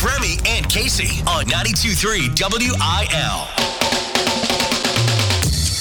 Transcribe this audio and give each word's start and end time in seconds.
It's 0.00 0.06
Remy 0.06 0.38
and 0.46 0.70
Casey 0.70 1.22
on 1.22 1.46
92.3 1.46 2.38
WIL. 2.38 3.48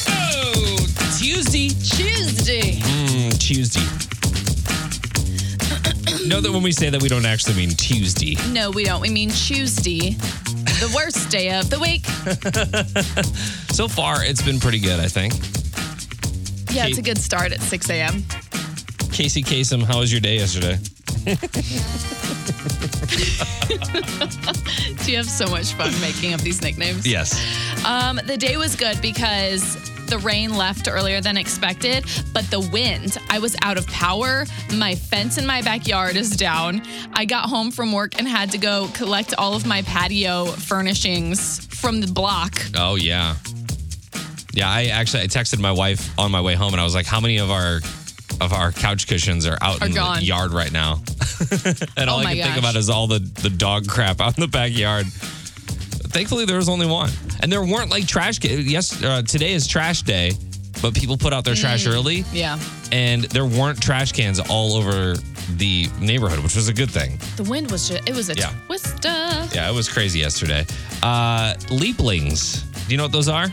Oh, 0.09 0.77
Tuesday. 1.19 1.69
Tuesday. 1.69 2.79
Mm, 2.79 3.39
Tuesday. 3.39 3.79
know 6.27 6.41
that 6.41 6.51
when 6.51 6.63
we 6.63 6.71
say 6.71 6.89
that, 6.89 6.99
we 6.99 7.09
don't 7.09 7.27
actually 7.27 7.57
mean 7.57 7.69
Tuesday. 7.69 8.37
No, 8.51 8.71
we 8.71 8.85
don't. 8.85 9.01
We 9.01 9.11
mean 9.11 9.29
Tuesday, 9.29 10.09
the 10.09 10.91
worst 10.95 11.29
day 11.29 11.55
of 11.55 11.69
the 11.69 11.79
week. 11.79 12.03
So 13.71 13.87
far, 13.87 14.23
it's 14.23 14.41
been 14.41 14.59
pretty 14.59 14.79
good, 14.79 14.99
I 14.99 15.07
think. 15.07 15.35
Yeah, 16.75 16.87
it's 16.87 16.97
a 16.97 17.03
good 17.03 17.19
start 17.19 17.51
at 17.51 17.61
6 17.61 17.89
a.m. 17.91 18.23
Casey 19.11 19.43
Kasem, 19.43 19.83
how 19.83 19.99
was 19.99 20.11
your 20.11 20.19
day 20.19 20.37
yesterday? 20.37 20.79
Do 25.03 25.11
you 25.11 25.17
have 25.17 25.29
so 25.29 25.47
much 25.47 25.73
fun 25.73 25.91
making 26.01 26.33
up 26.33 26.41
these 26.41 26.61
nicknames? 26.61 27.07
Yes. 27.07 27.33
Um, 27.85 28.19
the 28.25 28.37
day 28.37 28.57
was 28.57 28.75
good 28.75 29.01
because 29.01 29.75
the 30.07 30.17
rain 30.19 30.55
left 30.55 30.87
earlier 30.89 31.21
than 31.21 31.37
expected, 31.37 32.05
but 32.33 32.49
the 32.49 32.59
wind, 32.71 33.17
I 33.29 33.39
was 33.39 33.55
out 33.61 33.77
of 33.77 33.85
power. 33.87 34.45
My 34.75 34.95
fence 34.95 35.37
in 35.37 35.45
my 35.45 35.61
backyard 35.61 36.15
is 36.15 36.35
down. 36.35 36.81
I 37.13 37.25
got 37.25 37.49
home 37.49 37.71
from 37.71 37.91
work 37.91 38.17
and 38.17 38.27
had 38.27 38.51
to 38.51 38.57
go 38.57 38.89
collect 38.93 39.33
all 39.37 39.53
of 39.53 39.65
my 39.65 39.81
patio 39.81 40.45
furnishings 40.45 41.65
from 41.67 42.01
the 42.01 42.07
block. 42.07 42.61
Oh 42.75 42.95
yeah. 42.95 43.35
Yeah, 44.53 44.69
I 44.69 44.85
actually 44.85 45.23
I 45.23 45.27
texted 45.27 45.59
my 45.59 45.71
wife 45.71 46.17
on 46.17 46.31
my 46.31 46.41
way 46.41 46.55
home 46.55 46.73
and 46.73 46.81
I 46.81 46.83
was 46.83 46.95
like, 46.95 47.05
how 47.05 47.19
many 47.19 47.37
of 47.37 47.51
our 47.51 47.79
of 48.41 48.53
our 48.53 48.71
couch 48.71 49.07
cushions 49.07 49.45
are 49.45 49.57
out 49.61 49.81
Are 49.81 49.87
in 49.87 49.93
gone. 49.93 50.19
the 50.19 50.25
yard 50.25 50.51
right 50.53 50.71
now? 50.71 51.01
and 51.97 52.09
all 52.09 52.17
Oh 52.17 52.21
I 52.21 52.23
my 52.23 52.35
can 52.35 52.43
think 52.45 52.57
about 52.57 52.75
is 52.75 52.89
all 52.89 53.07
the 53.07 53.19
the 53.19 53.49
dog 53.49 53.87
crap 53.87 54.21
out 54.21 54.37
in 54.37 54.41
the 54.41 54.47
backyard. 54.47 55.05
Thankfully, 55.07 56.45
there 56.45 56.57
was 56.57 56.69
only 56.69 56.85
one, 56.87 57.11
and 57.41 57.51
there 57.51 57.63
weren't 57.63 57.89
like 57.91 58.07
trash. 58.07 58.39
Yes, 58.43 59.03
uh, 59.03 59.21
today 59.23 59.53
is 59.53 59.67
trash 59.67 60.01
day, 60.03 60.31
but 60.81 60.93
people 60.95 61.17
put 61.17 61.33
out 61.33 61.43
their 61.45 61.53
trash 61.55 61.85
Mm. 61.85 61.93
early, 61.93 62.25
Yeah. 62.31 62.57
and 62.91 63.23
there 63.25 63.45
weren't 63.45 63.79
trash 63.81 64.13
cans 64.13 64.39
all 64.39 64.73
over 64.75 65.15
the 65.57 65.89
neighborhood, 65.99 66.39
which 66.39 66.55
was 66.55 66.69
a 66.69 66.73
good 66.73 66.89
thing. 66.89 67.19
The 67.35 67.43
wind 67.43 67.69
was 67.71 67.87
just, 67.89 68.07
it 68.09 68.15
was 68.15 68.29
a 68.29 68.35
Yeah. 68.35 68.51
twister. 68.65 69.47
Yeah, 69.53 69.69
it 69.69 69.73
was 69.73 69.87
crazy 69.89 70.19
yesterday. 70.19 70.65
Uh, 71.03 71.53
leaplings. 71.69 72.63
Do 72.87 72.93
you 72.93 72.97
know 72.97 73.03
what 73.03 73.11
those 73.11 73.27
are? 73.29 73.47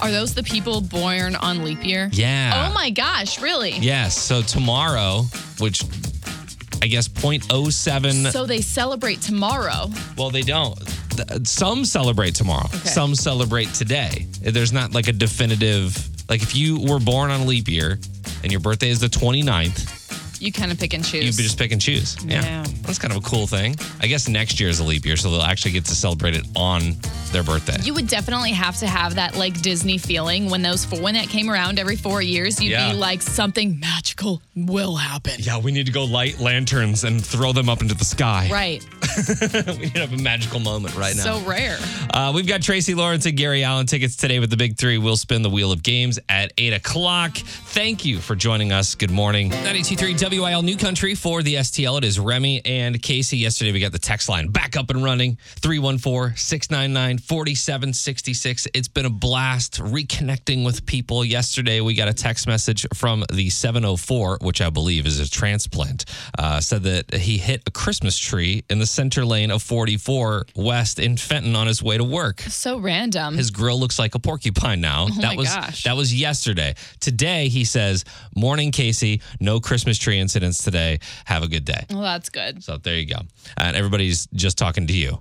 Are 0.00 0.10
those 0.10 0.34
the 0.34 0.42
people 0.42 0.80
born 0.80 1.34
on 1.36 1.64
leap 1.64 1.84
year? 1.84 2.08
Yeah. 2.12 2.68
Oh 2.68 2.74
my 2.74 2.90
gosh, 2.90 3.40
really? 3.40 3.72
Yes. 3.72 4.16
So 4.16 4.42
tomorrow, 4.42 5.22
which 5.58 5.82
I 6.82 6.86
guess 6.86 7.08
0.07. 7.08 8.30
So 8.32 8.46
they 8.46 8.60
celebrate 8.60 9.20
tomorrow. 9.20 9.90
well, 10.16 10.30
they 10.30 10.42
don't. 10.42 10.78
Some 11.44 11.84
celebrate 11.84 12.36
tomorrow. 12.36 12.66
Okay. 12.66 12.88
Some 12.88 13.16
celebrate 13.16 13.74
today. 13.74 14.28
There's 14.40 14.72
not 14.72 14.92
like 14.92 15.08
a 15.08 15.12
definitive. 15.12 15.96
Like 16.28 16.42
if 16.42 16.54
you 16.54 16.80
were 16.80 17.00
born 17.00 17.30
on 17.32 17.46
leap 17.46 17.66
year 17.68 17.98
and 18.44 18.52
your 18.52 18.60
birthday 18.60 18.90
is 18.90 19.00
the 19.00 19.08
29th, 19.08 19.97
You 20.40 20.52
kind 20.52 20.70
of 20.72 20.78
pick 20.78 20.94
and 20.94 21.04
choose. 21.04 21.36
you 21.38 21.44
just 21.44 21.58
pick 21.58 21.72
and 21.72 21.80
choose. 21.80 22.16
Yeah. 22.24 22.42
Yeah. 22.44 22.64
That's 22.82 22.98
kind 22.98 23.12
of 23.14 23.18
a 23.24 23.28
cool 23.28 23.46
thing. 23.46 23.76
I 24.00 24.06
guess 24.06 24.28
next 24.28 24.60
year 24.60 24.68
is 24.68 24.80
a 24.80 24.84
leap 24.84 25.04
year, 25.04 25.16
so 25.16 25.30
they'll 25.30 25.42
actually 25.42 25.72
get 25.72 25.84
to 25.86 25.94
celebrate 25.94 26.34
it 26.36 26.46
on 26.56 26.94
their 27.32 27.42
birthday. 27.42 27.76
You 27.82 27.92
would 27.94 28.06
definitely 28.08 28.52
have 28.52 28.76
to 28.78 28.86
have 28.86 29.16
that 29.16 29.36
like 29.36 29.60
Disney 29.60 29.98
feeling 29.98 30.48
when 30.48 30.62
those 30.62 30.84
four, 30.84 31.00
when 31.00 31.14
that 31.14 31.28
came 31.28 31.50
around 31.50 31.78
every 31.78 31.96
four 31.96 32.22
years. 32.22 32.60
You'd 32.62 32.70
Yeah. 32.70 32.92
be 32.92 32.96
like 32.96 33.20
something 33.22 33.78
magical 33.80 34.40
will 34.56 34.96
happen. 34.96 35.34
yeah, 35.38 35.58
we 35.58 35.70
need 35.72 35.86
to 35.86 35.92
go 35.92 36.04
light 36.04 36.38
lanterns 36.40 37.04
and 37.04 37.24
throw 37.24 37.52
them 37.52 37.68
up 37.68 37.82
into 37.82 37.94
the 37.94 38.04
sky. 38.04 38.48
Right. 38.50 38.84
we 39.68 39.76
need 39.78 39.94
to 39.94 40.00
have 40.00 40.12
a 40.12 40.16
magical 40.22 40.60
moment 40.60 40.94
right 40.96 41.14
now. 41.16 41.22
So 41.38 41.40
rare. 41.48 41.78
Uh, 42.10 42.32
we've 42.34 42.46
got 42.46 42.62
Tracy 42.62 42.94
Lawrence 42.94 43.26
and 43.26 43.36
Gary 43.36 43.64
Allan 43.64 43.86
tickets 43.86 44.16
today 44.16 44.38
with 44.38 44.50
the 44.50 44.56
big 44.56 44.76
three. 44.78 44.96
We'll 44.98 45.16
spin 45.16 45.42
the 45.42 45.50
wheel 45.50 45.72
of 45.72 45.82
games 45.82 46.18
at 46.28 46.52
8 46.56 46.72
o'clock. 46.72 47.36
Thank 47.36 48.04
you 48.04 48.18
for 48.18 48.34
joining 48.36 48.72
us. 48.72 48.94
Good 48.94 49.10
morning. 49.10 49.48
923 49.50 50.14
WIL 50.30 50.62
New 50.62 50.76
Country 50.76 51.14
for 51.14 51.42
the 51.42 51.54
STL. 51.54 51.98
It 51.98 52.04
is 52.04 52.18
Remy 52.20 52.60
and 52.66 53.00
Casey. 53.02 53.38
Yesterday, 53.38 53.72
we 53.72 53.80
got 53.80 53.92
the 53.92 53.98
text 53.98 54.28
line 54.28 54.48
back 54.48 54.76
up 54.76 54.90
and 54.90 55.02
running 55.02 55.38
314 55.60 56.36
699 56.36 57.18
4766. 57.18 58.68
It's 58.74 58.88
been 58.88 59.06
a 59.06 59.10
blast 59.10 59.80
reconnecting 59.80 60.64
with 60.66 60.84
people. 60.84 61.24
Yesterday, 61.24 61.80
we 61.80 61.94
got 61.94 62.08
a 62.08 62.12
text 62.12 62.46
message 62.46 62.86
from 62.94 63.24
the 63.32 63.48
704, 63.48 64.38
which 64.42 64.60
I 64.60 64.68
believe 64.70 65.06
is 65.06 65.18
a 65.18 65.30
transplant, 65.30 66.04
uh, 66.38 66.60
said 66.60 66.82
that 66.82 67.14
he 67.14 67.38
hit 67.38 67.62
a 67.66 67.70
Christmas 67.70 68.18
tree 68.18 68.64
in 68.68 68.78
the 68.80 68.86
center 68.86 69.24
lane 69.24 69.50
of 69.50 69.62
44 69.62 70.46
West 70.56 70.98
in 70.98 71.16
Fenton 71.16 71.56
on 71.56 71.66
his 71.66 71.82
way 71.82 71.96
to 71.96 72.04
work. 72.04 72.40
So 72.42 72.78
random. 72.78 73.36
His 73.36 73.50
grill 73.50 73.80
looks 73.80 73.98
like 73.98 74.14
a 74.14 74.18
porcupine 74.18 74.80
now. 74.82 75.06
that 75.06 75.24
Oh 75.24 75.28
my 75.28 75.36
was 75.36 75.48
gosh. 75.54 75.84
that 75.84 75.96
was 75.96 76.14
yesterday. 76.14 76.74
Today 77.00 77.48
he 77.48 77.64
says, 77.64 78.04
"Morning, 78.34 78.72
Casey. 78.72 79.22
No 79.40 79.60
Christmas 79.60 79.96
tree 79.98 80.17
incidents 80.18 80.62
today. 80.62 81.00
Have 81.24 81.42
a 81.42 81.48
good 81.48 81.64
day." 81.64 81.84
well, 81.90 82.02
that's 82.02 82.28
good. 82.28 82.62
So 82.62 82.76
there 82.78 82.96
you 82.96 83.06
go. 83.06 83.20
And 83.56 83.76
everybody's 83.76 84.26
just 84.34 84.58
talking 84.58 84.86
to 84.86 84.92
you. 84.92 85.20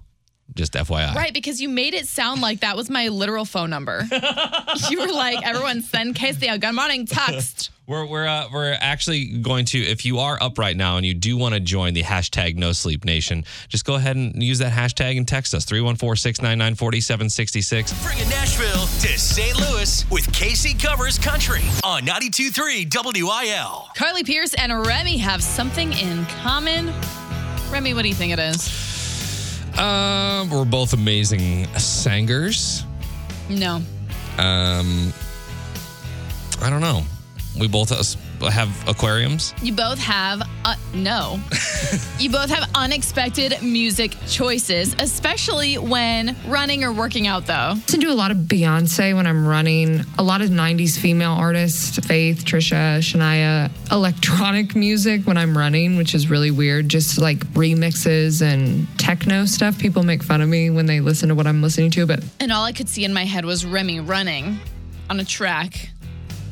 Just 0.55 0.73
FYI. 0.73 1.13
Right, 1.13 1.33
because 1.33 1.61
you 1.61 1.67
made 1.69 1.93
it 1.93 2.07
sound 2.07 2.41
like 2.41 2.61
that 2.61 2.77
was 2.77 2.89
my 2.89 3.09
literal 3.09 3.43
phone 3.45 3.69
number. 3.69 4.03
you 4.89 4.99
were 4.99 5.11
like, 5.11 5.45
everyone 5.45 5.81
send 5.81 6.15
Casey 6.15 6.47
a 6.47 6.57
good 6.57 6.73
morning 6.73 7.05
text. 7.05 7.69
We're 7.87 8.05
we're 8.05 8.27
uh, 8.27 8.49
we're 8.51 8.77
actually 8.81 9.27
going 9.27 9.63
to 9.67 9.79
if 9.79 10.03
you 10.03 10.19
are 10.19 10.37
up 10.43 10.57
right 10.57 10.75
now 10.75 10.97
and 10.97 11.05
you 11.05 11.13
do 11.13 11.37
want 11.37 11.53
to 11.53 11.61
join 11.61 11.93
the 11.93 12.03
hashtag 12.03 12.57
No 12.57 12.73
Sleep 12.73 13.05
Nation, 13.05 13.45
just 13.69 13.85
go 13.85 13.95
ahead 13.95 14.17
and 14.17 14.43
use 14.43 14.59
that 14.59 14.73
hashtag 14.73 15.15
and 15.15 15.25
text 15.25 15.53
us 15.53 15.65
314-699-4766. 15.67 18.03
Bringing 18.03 18.27
Nashville 18.27 18.81
to 18.81 19.17
St. 19.17 19.57
Louis 19.57 20.05
with 20.11 20.29
Casey 20.33 20.73
Covers 20.73 21.17
Country 21.17 21.61
on 21.81 22.01
92.3 22.01 23.23
WIL. 23.23 23.87
Carly 23.95 24.25
Pearce 24.25 24.53
and 24.55 24.85
Remy 24.85 25.15
have 25.15 25.41
something 25.41 25.93
in 25.93 26.25
common. 26.43 26.91
Remy, 27.71 27.93
what 27.93 28.01
do 28.01 28.09
you 28.09 28.15
think 28.15 28.33
it 28.33 28.39
is? 28.39 28.69
Um, 29.79 30.49
we're 30.49 30.65
both 30.65 30.91
amazing 30.91 31.67
singers. 31.77 32.83
No. 33.49 33.75
Um, 34.37 35.13
I 36.61 36.69
don't 36.69 36.81
know. 36.81 37.05
We 37.59 37.67
both 37.67 37.89
have 38.41 38.87
aquariums. 38.87 39.53
You 39.61 39.73
both 39.73 39.97
have, 39.99 40.41
uh, 40.63 40.75
no. 40.93 41.39
you 42.19 42.29
both 42.29 42.49
have 42.49 42.69
unexpected 42.75 43.61
music 43.61 44.15
choices, 44.27 44.95
especially 44.99 45.77
when 45.77 46.35
running 46.47 46.83
or 46.83 46.91
working 46.91 47.25
out, 47.27 47.47
though. 47.47 47.53
I 47.53 47.73
listen 47.73 48.01
to 48.01 48.11
a 48.11 48.13
lot 48.13 48.31
of 48.31 48.37
Beyonce 48.37 49.15
when 49.15 49.25
I'm 49.25 49.45
running, 49.47 50.01
a 50.19 50.23
lot 50.23 50.41
of 50.41 50.49
90s 50.49 50.97
female 50.99 51.31
artists, 51.31 51.97
Faith, 52.05 52.45
Trisha, 52.45 52.99
Shania, 52.99 53.71
electronic 53.91 54.75
music 54.75 55.25
when 55.25 55.37
I'm 55.37 55.57
running, 55.57 55.97
which 55.97 56.13
is 56.13 56.29
really 56.29 56.51
weird, 56.51 56.89
just 56.89 57.17
like 57.19 57.39
remixes 57.53 58.41
and 58.41 58.87
techno 58.99 59.45
stuff. 59.45 59.79
People 59.79 60.03
make 60.03 60.21
fun 60.21 60.41
of 60.41 60.49
me 60.49 60.69
when 60.69 60.85
they 60.85 60.99
listen 60.99 61.29
to 61.29 61.35
what 61.35 61.47
I'm 61.47 61.61
listening 61.61 61.91
to, 61.91 62.05
but 62.05 62.23
And 62.39 62.51
all 62.51 62.63
I 62.63 62.71
could 62.71 62.89
see 62.89 63.03
in 63.03 63.13
my 63.13 63.25
head 63.25 63.45
was 63.45 63.65
Remy 63.65 64.01
running 64.01 64.59
on 65.09 65.19
a 65.19 65.25
track 65.25 65.89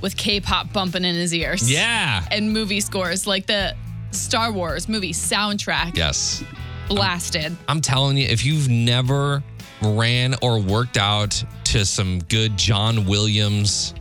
with 0.05 0.15
K 0.15 0.39
pop 0.39 0.71
bumping 0.71 1.03
in 1.03 1.15
his 1.15 1.33
ears. 1.33 1.69
Yeah. 1.69 2.23
And 2.29 2.53
movie 2.53 2.79
scores, 2.79 3.25
like 3.25 3.47
the 3.47 3.75
Star 4.11 4.51
Wars 4.51 4.87
movie 4.87 5.13
soundtrack 5.13 5.97
Yes. 5.97 6.43
blasted. 6.87 7.57
I'm 7.67 7.81
telling 7.81 8.15
you, 8.15 8.27
if 8.27 8.45
you've 8.45 8.69
never 8.69 9.41
ran 9.81 10.35
or 10.43 10.59
worked 10.59 10.97
out 10.97 11.43
to 11.65 11.83
some 11.85 12.19
good 12.29 12.55
John 12.55 13.05
Williams, 13.07 13.95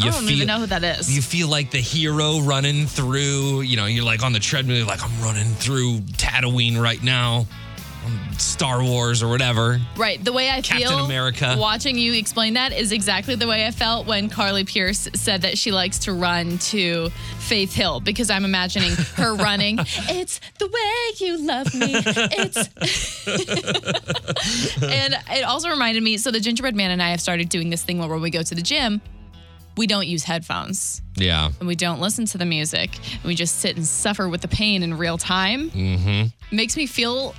you 0.00 0.08
I 0.08 0.10
don't 0.10 0.28
even 0.28 0.48
know 0.48 0.58
who 0.58 0.66
that 0.66 0.82
is. 0.82 1.14
you 1.14 1.22
feel 1.22 1.46
like 1.46 1.70
the 1.70 1.78
hero 1.78 2.40
running 2.40 2.86
through, 2.86 3.60
you 3.60 3.76
know, 3.76 3.86
you're 3.86 4.04
like 4.04 4.24
on 4.24 4.32
the 4.32 4.40
treadmill, 4.40 4.84
like, 4.84 5.00
I'm 5.04 5.22
running 5.22 5.46
through 5.54 6.00
Tatooine 6.18 6.76
right 6.80 7.00
now, 7.04 7.46
Star 8.38 8.82
Wars 8.82 9.22
or 9.22 9.28
whatever. 9.28 9.80
Right. 9.96 10.22
The 10.24 10.32
way 10.32 10.50
I 10.50 10.60
Captain 10.60 10.88
feel 10.88 11.04
America. 11.04 11.56
watching 11.58 11.96
you 11.98 12.12
explain 12.14 12.54
that 12.54 12.72
is 12.72 12.92
exactly 12.92 13.34
the 13.34 13.46
way 13.46 13.66
I 13.66 13.70
felt 13.70 14.06
when 14.06 14.28
Carly 14.28 14.64
Pearce 14.64 15.08
said 15.14 15.42
that 15.42 15.56
she 15.58 15.70
likes 15.72 16.00
to 16.00 16.12
run 16.12 16.58
to 16.58 17.10
Faith 17.38 17.72
Hill 17.74 18.00
because 18.00 18.30
I'm 18.30 18.44
imagining 18.44 18.90
her 19.16 19.34
running. 19.36 19.78
It's 19.80 20.40
the 20.58 20.66
way 20.66 21.26
you 21.26 21.46
love 21.46 21.74
me. 21.74 21.94
It's 22.36 22.68
And 24.82 25.14
it 25.30 25.44
also 25.44 25.68
reminded 25.70 26.02
me 26.02 26.16
so 26.18 26.30
the 26.30 26.40
gingerbread 26.40 26.74
man 26.76 26.90
and 26.90 27.02
I 27.02 27.10
have 27.10 27.20
started 27.20 27.48
doing 27.48 27.70
this 27.70 27.82
thing 27.82 27.98
where 27.98 28.08
when 28.08 28.20
we 28.20 28.30
go 28.30 28.42
to 28.42 28.54
the 28.54 28.62
gym, 28.62 29.00
we 29.76 29.86
don't 29.88 30.06
use 30.06 30.22
headphones 30.22 31.02
Yeah. 31.16 31.50
and 31.58 31.66
we 31.66 31.74
don't 31.74 32.00
listen 32.00 32.26
to 32.26 32.38
the 32.38 32.44
music. 32.44 32.90
And 33.14 33.24
we 33.24 33.34
just 33.34 33.58
sit 33.60 33.76
and 33.76 33.84
suffer 33.86 34.28
with 34.28 34.40
the 34.40 34.48
pain 34.48 34.82
in 34.82 34.96
real 34.96 35.18
time. 35.18 35.70
Mm-hmm. 35.70 36.56
Makes 36.56 36.76
me 36.76 36.86
feel 36.86 37.34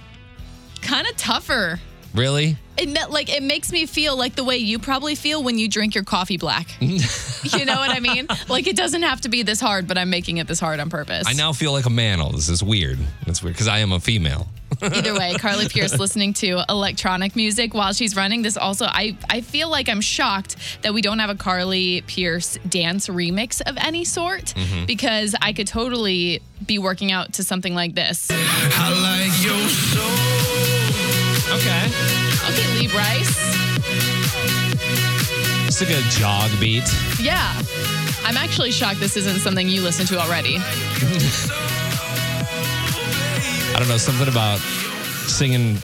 kind 0.85 1.07
of 1.07 1.15
tougher. 1.17 1.79
Really? 2.13 2.57
it 2.77 2.89
meant 2.89 3.09
like 3.09 3.29
it 3.29 3.41
makes 3.41 3.71
me 3.71 3.85
feel 3.85 4.17
like 4.17 4.35
the 4.35 4.43
way 4.43 4.57
you 4.57 4.79
probably 4.79 5.15
feel 5.15 5.41
when 5.41 5.57
you 5.57 5.67
drink 5.69 5.95
your 5.95 6.03
coffee 6.03 6.35
black. 6.37 6.67
you 6.81 7.63
know 7.65 7.75
what 7.75 7.89
I 7.89 7.99
mean? 8.01 8.27
Like 8.49 8.67
it 8.67 8.75
doesn't 8.75 9.03
have 9.03 9.21
to 9.21 9.29
be 9.29 9.43
this 9.43 9.61
hard, 9.61 9.87
but 9.87 9.97
I'm 9.97 10.09
making 10.09 10.37
it 10.37 10.47
this 10.47 10.59
hard 10.59 10.81
on 10.81 10.89
purpose. 10.89 11.25
I 11.25 11.33
now 11.33 11.53
feel 11.53 11.71
like 11.71 11.85
a 11.85 11.89
man. 11.89 12.19
All 12.19 12.31
this 12.31 12.49
is 12.49 12.61
weird. 12.61 12.99
It's 13.27 13.41
weird 13.41 13.55
because 13.55 13.69
I 13.69 13.79
am 13.79 13.93
a 13.93 13.99
female. 14.01 14.47
Either 14.81 15.13
way, 15.17 15.35
Carly 15.35 15.69
Pearce 15.69 15.97
listening 15.97 16.33
to 16.33 16.61
electronic 16.67 17.33
music 17.37 17.73
while 17.73 17.93
she's 17.93 18.13
running. 18.13 18.41
This 18.41 18.57
also, 18.57 18.85
I, 18.87 19.15
I 19.29 19.39
feel 19.39 19.69
like 19.69 19.87
I'm 19.87 20.01
shocked 20.01 20.57
that 20.81 20.93
we 20.93 21.01
don't 21.01 21.19
have 21.19 21.29
a 21.29 21.35
Carly 21.35 22.01
Pearce 22.07 22.57
dance 22.67 23.07
remix 23.07 23.61
of 23.61 23.77
any 23.77 24.03
sort 24.03 24.53
Mm-hmm. 24.55 24.85
because 24.85 25.33
I 25.41 25.53
could 25.53 25.67
totally 25.67 26.41
be 26.65 26.77
working 26.77 27.11
out 27.13 27.33
to 27.33 27.43
something 27.45 27.73
like 27.73 27.95
this. 27.95 28.29
Okay. 31.55 31.85
Okay, 32.49 32.67
Lee 32.77 32.87
Brice. 32.87 33.31
It's 35.67 35.79
like 35.81 35.89
a 35.89 36.01
jog 36.09 36.51
beat. 36.59 36.83
Yeah. 37.19 37.53
I'm 38.25 38.35
actually 38.35 38.71
shocked 38.71 38.99
this 38.99 39.15
isn't 39.15 39.39
something 39.39 39.69
you 39.69 39.81
listen 39.81 40.05
to 40.07 40.19
already. 40.19 40.57
I 43.73 43.75
don't 43.79 43.87
know 43.87 43.95
something 43.97 44.27
about 44.27 44.59
singing 44.59 45.77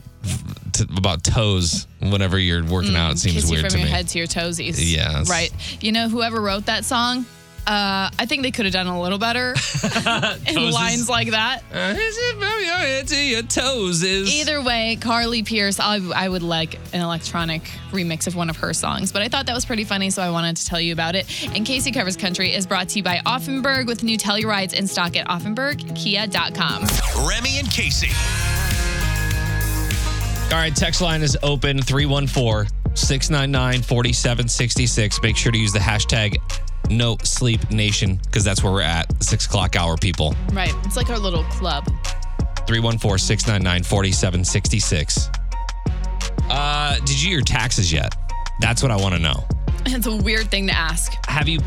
t- 0.73 0.85
about 0.97 1.23
toes 1.23 1.87
whenever 1.99 2.37
you're 2.37 2.65
working 2.65 2.91
mm, 2.91 2.97
out. 2.97 3.13
It 3.13 3.19
seems 3.19 3.35
Kiss 3.35 3.49
you 3.49 3.51
weird 3.55 3.63
from 3.63 3.71
to 3.71 3.77
your 3.79 3.85
me. 3.85 3.91
head 3.91 4.07
to 4.09 4.17
your 4.17 4.27
toesies. 4.27 4.75
Yes. 4.77 5.29
Right. 5.29 5.51
You 5.81 5.93
know, 5.93 6.09
whoever 6.09 6.41
wrote 6.41 6.65
that 6.65 6.83
song, 6.83 7.25
uh, 7.67 8.09
I 8.17 8.25
think 8.25 8.43
they 8.43 8.51
could 8.51 8.65
have 8.65 8.73
done 8.73 8.87
a 8.87 9.01
little 9.01 9.17
better 9.19 9.51
in 9.51 9.55
Toesies. 9.55 10.71
lines 10.71 11.09
like 11.09 11.31
that. 11.31 11.61
Uh, 11.73 11.93
is 11.97 12.17
it 12.17 12.33
from 12.33 12.63
your 12.63 12.75
head 12.75 13.07
to 13.09 13.23
your 13.23 13.43
toes? 13.43 14.03
Is 14.03 14.33
Either 14.33 14.61
way, 14.61 14.97
Carly 14.99 15.43
Pearce, 15.43 15.79
I, 15.79 15.99
I 16.15 16.27
would 16.27 16.43
like 16.43 16.75
an 16.93 17.01
electronic 17.01 17.63
remix 17.91 18.27
of 18.27 18.35
one 18.35 18.49
of 18.49 18.57
her 18.57 18.73
songs, 18.73 19.11
but 19.11 19.21
I 19.21 19.27
thought 19.27 19.45
that 19.45 19.55
was 19.55 19.65
pretty 19.65 19.83
funny, 19.83 20.09
so 20.09 20.21
I 20.21 20.31
wanted 20.31 20.57
to 20.57 20.65
tell 20.65 20.81
you 20.81 20.93
about 20.93 21.15
it. 21.15 21.27
And 21.55 21.65
Casey 21.65 21.91
Covers 21.91 22.17
Country 22.17 22.53
is 22.53 22.65
brought 22.65 22.89
to 22.89 22.97
you 22.97 23.03
by 23.03 23.17
Auffenberg 23.25 23.87
with 23.87 24.03
new 24.03 24.17
Tellurides 24.17 24.73
in 24.73 24.87
stock 24.87 25.15
at 25.15 25.27
auffenbergkia.com. 25.27 27.27
Remy 27.27 27.59
and 27.59 27.69
Casey. 27.71 28.09
All 30.51 30.57
right, 30.57 30.75
text 30.75 31.01
line 31.01 31.21
is 31.21 31.37
open 31.43 31.81
314 31.81 32.69
699 32.93 33.81
4766. 33.83 35.21
Make 35.21 35.37
sure 35.37 35.51
to 35.53 35.57
use 35.57 35.71
the 35.71 35.79
hashtag 35.79 36.35
no 36.91 37.17
sleep 37.23 37.71
nation 37.71 38.19
because 38.25 38.43
that's 38.43 38.63
where 38.63 38.71
we're 38.71 38.81
at. 38.81 39.23
Six 39.23 39.45
o'clock 39.45 39.75
hour, 39.75 39.97
people. 39.97 40.35
Right. 40.51 40.73
It's 40.85 40.95
like 40.97 41.09
our 41.09 41.19
little 41.19 41.43
club. 41.45 41.85
314 42.67 43.17
699 43.17 43.83
4766. 43.83 45.29
Uh, 46.49 46.95
did 46.99 47.21
you 47.21 47.29
do 47.29 47.29
your 47.29 47.41
taxes 47.41 47.91
yet? 47.91 48.15
That's 48.59 48.81
what 48.83 48.91
I 48.91 48.95
want 48.95 49.15
to 49.15 49.19
know. 49.19 49.43
It's 49.85 50.05
a 50.05 50.15
weird 50.15 50.51
thing 50.51 50.67
to 50.67 50.73
ask. 50.73 51.11
Have 51.27 51.47
you? 51.47 51.59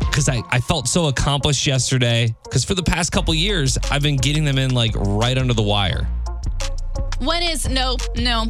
Because 0.00 0.28
I, 0.28 0.42
I 0.50 0.60
felt 0.60 0.88
so 0.88 1.06
accomplished 1.06 1.66
yesterday. 1.66 2.34
Because 2.44 2.64
for 2.64 2.74
the 2.74 2.82
past 2.82 3.12
couple 3.12 3.32
years, 3.34 3.78
I've 3.90 4.02
been 4.02 4.16
getting 4.16 4.44
them 4.44 4.58
in 4.58 4.74
like 4.74 4.92
right 4.94 5.38
under 5.38 5.54
the 5.54 5.62
wire. 5.62 6.06
When 7.20 7.42
is, 7.42 7.68
no, 7.68 7.96
no. 8.16 8.46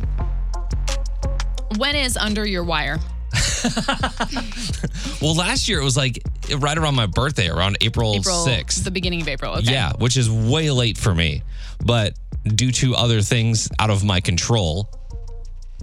When 1.76 1.94
is 1.94 2.16
under 2.16 2.46
your 2.46 2.64
wire? 2.64 2.98
Well, 5.22 5.36
last 5.36 5.68
year 5.68 5.80
it 5.80 5.84
was 5.84 5.96
like 5.96 6.20
right 6.58 6.76
around 6.76 6.96
my 6.96 7.06
birthday, 7.06 7.48
around 7.48 7.78
April, 7.80 8.16
April 8.16 8.44
6th. 8.44 8.82
The 8.82 8.90
beginning 8.90 9.22
of 9.22 9.28
April. 9.28 9.54
Okay. 9.58 9.72
Yeah, 9.72 9.92
which 9.98 10.16
is 10.16 10.28
way 10.28 10.70
late 10.72 10.98
for 10.98 11.14
me. 11.14 11.44
But 11.84 12.14
due 12.44 12.72
to 12.72 12.96
other 12.96 13.20
things 13.22 13.68
out 13.78 13.90
of 13.90 14.02
my 14.02 14.20
control, 14.20 14.88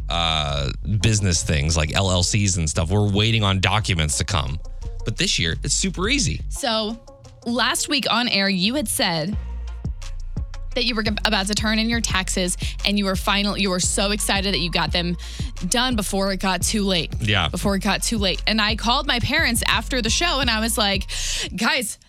uh, 0.10 0.72
business 1.00 1.42
things 1.42 1.78
like 1.78 1.92
LLCs 1.92 2.58
and 2.58 2.70
stuff, 2.70 2.90
we're 2.90 3.10
waiting 3.10 3.44
on 3.44 3.62
documents 3.62 4.18
to 4.18 4.26
come. 4.26 4.60
But 5.06 5.16
this 5.16 5.40
year, 5.40 5.56
it's 5.64 5.74
super 5.74 6.10
easy. 6.10 6.42
So 6.50 7.00
last 7.46 7.88
week 7.88 8.06
on 8.10 8.28
air, 8.28 8.50
you 8.50 8.76
had 8.76 8.90
said 8.90 9.38
that 10.80 10.86
you 10.86 10.96
were 10.96 11.04
about 11.26 11.48
to 11.48 11.54
turn 11.54 11.78
in 11.78 11.90
your 11.90 12.00
taxes 12.00 12.56
and 12.86 12.98
you 12.98 13.04
were 13.04 13.18
final 13.18 13.58
you 13.58 13.70
were 13.70 13.82
so 13.82 14.12
excited 14.12 14.54
that 14.54 14.60
you 14.60 14.72
got 14.72 14.94
them 14.94 15.18
done 15.68 15.98
before 15.98 16.32
it 16.32 16.38
got 16.38 16.62
too 16.62 16.84
late. 16.84 17.14
Yeah. 17.20 17.50
Before 17.50 17.76
it 17.76 17.80
got 17.80 18.02
too 18.02 18.18
late. 18.18 18.42
And 18.48 18.62
I 18.62 18.78
called 18.78 19.08
my 19.08 19.20
parents 19.20 19.62
after 19.68 20.02
the 20.02 20.10
show 20.10 20.40
and 20.40 20.50
I 20.50 20.62
was 20.62 20.78
like, 20.78 21.10
guys, 21.54 22.00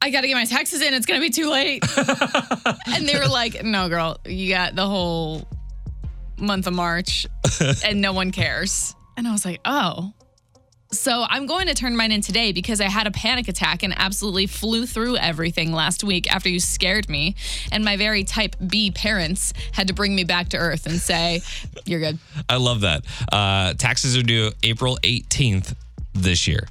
I 0.00 0.10
got 0.10 0.22
to 0.22 0.28
get 0.28 0.34
my 0.34 0.46
taxes 0.46 0.80
in. 0.80 0.94
It's 0.94 1.04
going 1.04 1.20
to 1.20 1.26
be 1.26 1.30
too 1.30 1.50
late. 1.50 1.84
and 2.86 3.06
they 3.06 3.18
were 3.18 3.28
like, 3.28 3.62
no, 3.62 3.88
girl, 3.88 4.18
you 4.24 4.48
got 4.48 4.74
the 4.74 4.86
whole 4.86 5.46
month 6.38 6.66
of 6.66 6.72
March 6.72 7.26
and 7.84 8.00
no 8.00 8.14
one 8.14 8.30
cares. 8.30 8.94
And 9.16 9.28
I 9.28 9.32
was 9.32 9.44
like, 9.44 9.60
oh. 9.66 10.12
So 10.90 11.26
I'm 11.28 11.46
going 11.46 11.66
to 11.66 11.74
turn 11.74 11.96
mine 11.96 12.12
in 12.12 12.22
today 12.22 12.52
because 12.52 12.80
I 12.80 12.88
had 12.88 13.06
a 13.06 13.10
panic 13.10 13.48
attack 13.48 13.82
and 13.82 13.92
absolutely 13.96 14.46
flew 14.46 14.86
through 14.86 15.16
everything 15.18 15.72
last 15.72 16.02
week 16.02 16.32
after 16.32 16.48
you 16.48 16.60
scared 16.60 17.10
me. 17.10 17.34
And 17.70 17.84
my 17.84 17.96
very 17.98 18.24
type 18.24 18.56
B 18.66 18.90
parents 18.90 19.52
had 19.72 19.88
to 19.88 19.94
bring 19.94 20.14
me 20.14 20.24
back 20.24 20.48
to 20.50 20.56
earth 20.56 20.86
and 20.86 20.98
say, 20.98 21.42
You're 21.84 22.00
good. 22.00 22.18
I 22.48 22.56
love 22.56 22.80
that. 22.82 23.04
Uh, 23.30 23.74
taxes 23.74 24.16
are 24.16 24.22
due 24.22 24.50
April 24.62 24.98
18th 25.02 25.74
this 26.14 26.48
year. 26.48 26.66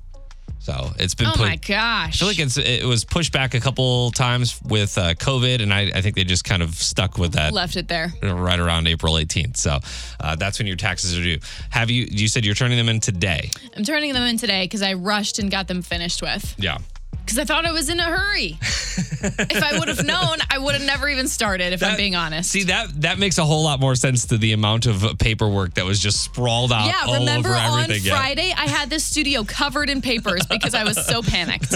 So 0.67 0.91
it's 0.99 1.15
been 1.15 1.27
Oh 1.27 1.31
put. 1.31 1.47
my 1.47 1.55
gosh. 1.55 2.15
I 2.15 2.17
feel 2.19 2.27
like 2.27 2.39
it's 2.39 2.57
it 2.57 2.83
was 2.83 3.05
pushed 3.05 3.31
back 3.31 3.53
a 3.53 3.59
couple 3.61 4.11
times 4.11 4.59
with 4.65 4.97
uh, 4.97 5.13
COVID, 5.13 5.61
and 5.63 5.73
I, 5.73 5.83
I 5.95 6.01
think 6.01 6.15
they 6.15 6.25
just 6.25 6.43
kind 6.43 6.61
of 6.61 6.71
stuck 6.75 7.17
with 7.17 7.31
that 7.33 7.53
left 7.53 7.77
it 7.77 7.87
there. 7.87 8.11
right 8.21 8.59
around 8.59 8.85
April 8.87 9.13
18th. 9.13 9.55
So 9.55 9.79
uh, 10.19 10.35
that's 10.35 10.59
when 10.59 10.67
your 10.67 10.75
taxes 10.75 11.17
are 11.17 11.23
due. 11.23 11.39
Have 11.69 11.89
you? 11.89 12.05
You 12.11 12.27
said 12.27 12.43
you're 12.43 12.53
turning 12.53 12.77
them 12.77 12.89
in 12.89 12.99
today. 12.99 13.49
I'm 13.77 13.85
turning 13.85 14.11
them 14.11 14.23
in 14.23 14.35
today 14.37 14.65
because 14.65 14.81
I 14.81 14.91
rushed 14.95 15.39
and 15.39 15.49
got 15.49 15.69
them 15.69 15.81
finished 15.81 16.21
with 16.21 16.53
Yeah. 16.57 16.79
Because 17.27 17.39
I 17.39 17.43
thought 17.43 17.65
I 17.65 17.71
was 17.71 17.89
in 17.89 17.99
a 17.99 18.05
hurry. 18.05 18.57
if 18.61 19.61
I 19.61 19.77
would 19.77 19.89
have 19.89 20.05
known, 20.05 20.37
I 20.49 20.57
would 20.57 20.75
have 20.75 20.85
never 20.85 21.09
even 21.09 21.27
started, 21.27 21.73
if 21.73 21.83
I'm 21.83 21.97
being 21.97 22.15
honest. 22.15 22.49
See 22.49 22.63
that 22.63 23.01
that 23.01 23.19
makes 23.19 23.37
a 23.37 23.43
whole 23.43 23.63
lot 23.63 23.81
more 23.81 23.95
sense 23.95 24.27
to 24.27 24.37
the 24.37 24.53
amount 24.53 24.85
of 24.85 25.03
paperwork 25.19 25.73
that 25.73 25.83
was 25.83 25.99
just 25.99 26.21
sprawled 26.21 26.71
out 26.71 26.85
yeah, 26.85 27.03
all 27.05 27.19
remember 27.19 27.49
over 27.49 27.57
on. 27.57 27.89
Friday, 27.89 28.53
I 28.55 28.67
had 28.67 28.89
this 28.89 29.03
studio 29.03 29.43
covered 29.43 29.89
in 29.89 30.01
papers 30.01 30.45
because 30.45 30.73
I 30.73 30.85
was 30.85 31.05
so 31.05 31.21
panicked. 31.27 31.73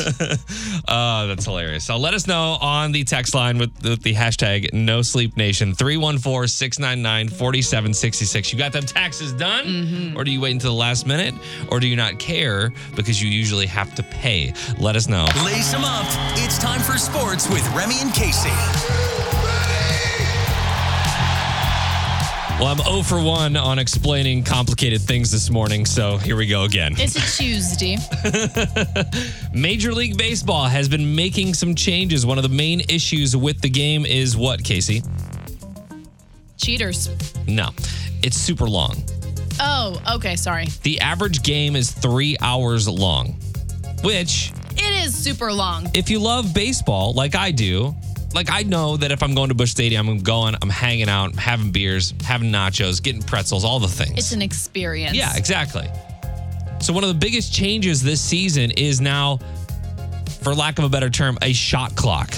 Oh, 0.87 1.27
that's 1.27 1.45
hilarious. 1.45 1.83
So 1.83 1.97
let 1.97 2.13
us 2.13 2.27
know 2.27 2.57
on 2.61 2.93
the 2.93 3.03
text 3.03 3.33
line 3.35 3.57
with, 3.57 3.71
with 3.83 4.03
the 4.03 4.13
hashtag 4.13 4.71
No 4.73 5.01
Sleep 5.01 5.35
Nation 5.35 5.75
314 5.75 6.47
699 6.47 7.27
4766. 7.27 8.53
You 8.53 8.57
got 8.57 8.71
them 8.71 8.83
taxes 8.83 9.33
done? 9.33 9.65
Mm-hmm. 9.65 10.17
Or 10.17 10.23
do 10.23 10.31
you 10.31 10.39
wait 10.39 10.53
until 10.53 10.71
the 10.71 10.77
last 10.77 11.05
minute? 11.05 11.33
Or 11.69 11.81
do 11.81 11.87
you 11.87 11.97
not 11.97 12.19
care 12.19 12.71
because 12.95 13.21
you 13.21 13.29
usually 13.29 13.65
have 13.67 13.93
to 13.95 14.03
pay? 14.03 14.53
Let 14.79 14.95
us 14.95 15.09
know. 15.09 15.25
Lace 15.45 15.71
them 15.71 15.83
up. 15.83 16.05
It's 16.37 16.57
time 16.57 16.81
for 16.81 16.97
sports 16.97 17.49
with 17.49 17.67
Remy 17.75 17.95
and 18.01 18.13
Casey. 18.13 18.49
Well, 22.59 22.69
I'm 22.69 22.77
0 22.77 23.01
for 23.01 23.19
1 23.19 23.57
on 23.57 23.79
explaining 23.79 24.43
complicated 24.43 25.01
things 25.01 25.31
this 25.31 25.49
morning, 25.49 25.83
so 25.83 26.17
here 26.17 26.35
we 26.35 26.45
go 26.45 26.63
again. 26.65 26.93
It's 26.95 27.15
a 27.15 27.41
Tuesday. 27.41 27.97
Major 29.59 29.93
League 29.93 30.15
Baseball 30.15 30.65
has 30.65 30.87
been 30.87 31.15
making 31.15 31.55
some 31.55 31.73
changes. 31.73 32.23
One 32.23 32.37
of 32.37 32.43
the 32.43 32.55
main 32.55 32.81
issues 32.81 33.35
with 33.35 33.61
the 33.61 33.69
game 33.69 34.05
is 34.05 34.37
what, 34.37 34.63
Casey? 34.63 35.01
Cheaters. 36.57 37.09
No, 37.47 37.69
it's 38.21 38.37
super 38.37 38.69
long. 38.69 39.03
Oh, 39.59 39.99
okay, 40.17 40.35
sorry. 40.35 40.67
The 40.83 40.99
average 40.99 41.41
game 41.41 41.75
is 41.75 41.89
three 41.91 42.37
hours 42.41 42.87
long, 42.87 43.39
which, 44.03 44.51
It 44.77 45.05
is 45.05 45.15
super 45.15 45.51
long. 45.51 45.89
if 45.93 46.09
you 46.09 46.19
love 46.19 46.53
baseball 46.53 47.13
like 47.13 47.35
I 47.35 47.51
do, 47.51 47.95
like 48.33 48.49
I 48.49 48.63
know 48.63 48.97
that 48.97 49.11
if 49.11 49.21
I'm 49.23 49.35
going 49.35 49.49
to 49.49 49.55
Busch 49.55 49.71
Stadium, 49.71 50.07
I'm 50.07 50.19
going, 50.19 50.55
I'm 50.61 50.69
hanging 50.69 51.09
out, 51.09 51.35
having 51.35 51.71
beers, 51.71 52.13
having 52.23 52.51
nachos, 52.51 53.01
getting 53.03 53.21
pretzels, 53.21 53.65
all 53.65 53.79
the 53.79 53.87
things. 53.87 54.17
It's 54.17 54.31
an 54.31 54.41
experience. 54.41 55.15
Yeah, 55.15 55.35
exactly. 55.35 55.87
So 56.79 56.93
one 56.93 57.03
of 57.03 57.09
the 57.09 57.15
biggest 57.19 57.53
changes 57.53 58.01
this 58.01 58.21
season 58.21 58.71
is 58.71 59.01
now, 59.01 59.37
for 60.41 60.55
lack 60.55 60.79
of 60.79 60.85
a 60.85 60.89
better 60.89 61.09
term, 61.09 61.37
a 61.41 61.53
shot 61.53 61.95
clock. 61.95 62.33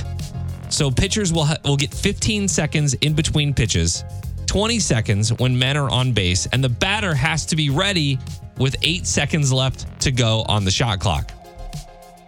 So 0.70 0.90
pitchers 0.90 1.32
will 1.32 1.46
ha- 1.46 1.58
will 1.64 1.78
get 1.78 1.94
15 1.94 2.48
seconds 2.48 2.96
in 2.96 3.14
between 3.14 3.54
pitches, 3.54 4.04
20 4.48 4.80
seconds 4.80 5.32
when 5.34 5.58
men 5.58 5.78
are 5.78 5.90
on 5.90 6.12
base, 6.12 6.48
and 6.48 6.64
the 6.64 6.70
batter 6.70 7.14
has 7.14 7.46
to 7.48 7.56
be 7.56 7.70
ready 7.70 8.18
with 8.58 8.76
eight 8.82 9.06
seconds 9.06 9.54
left 9.54 9.86
to 10.02 10.12
go 10.12 10.42
on 10.48 10.66
the 10.66 10.72
shot 10.72 11.00
clock. 11.00 11.32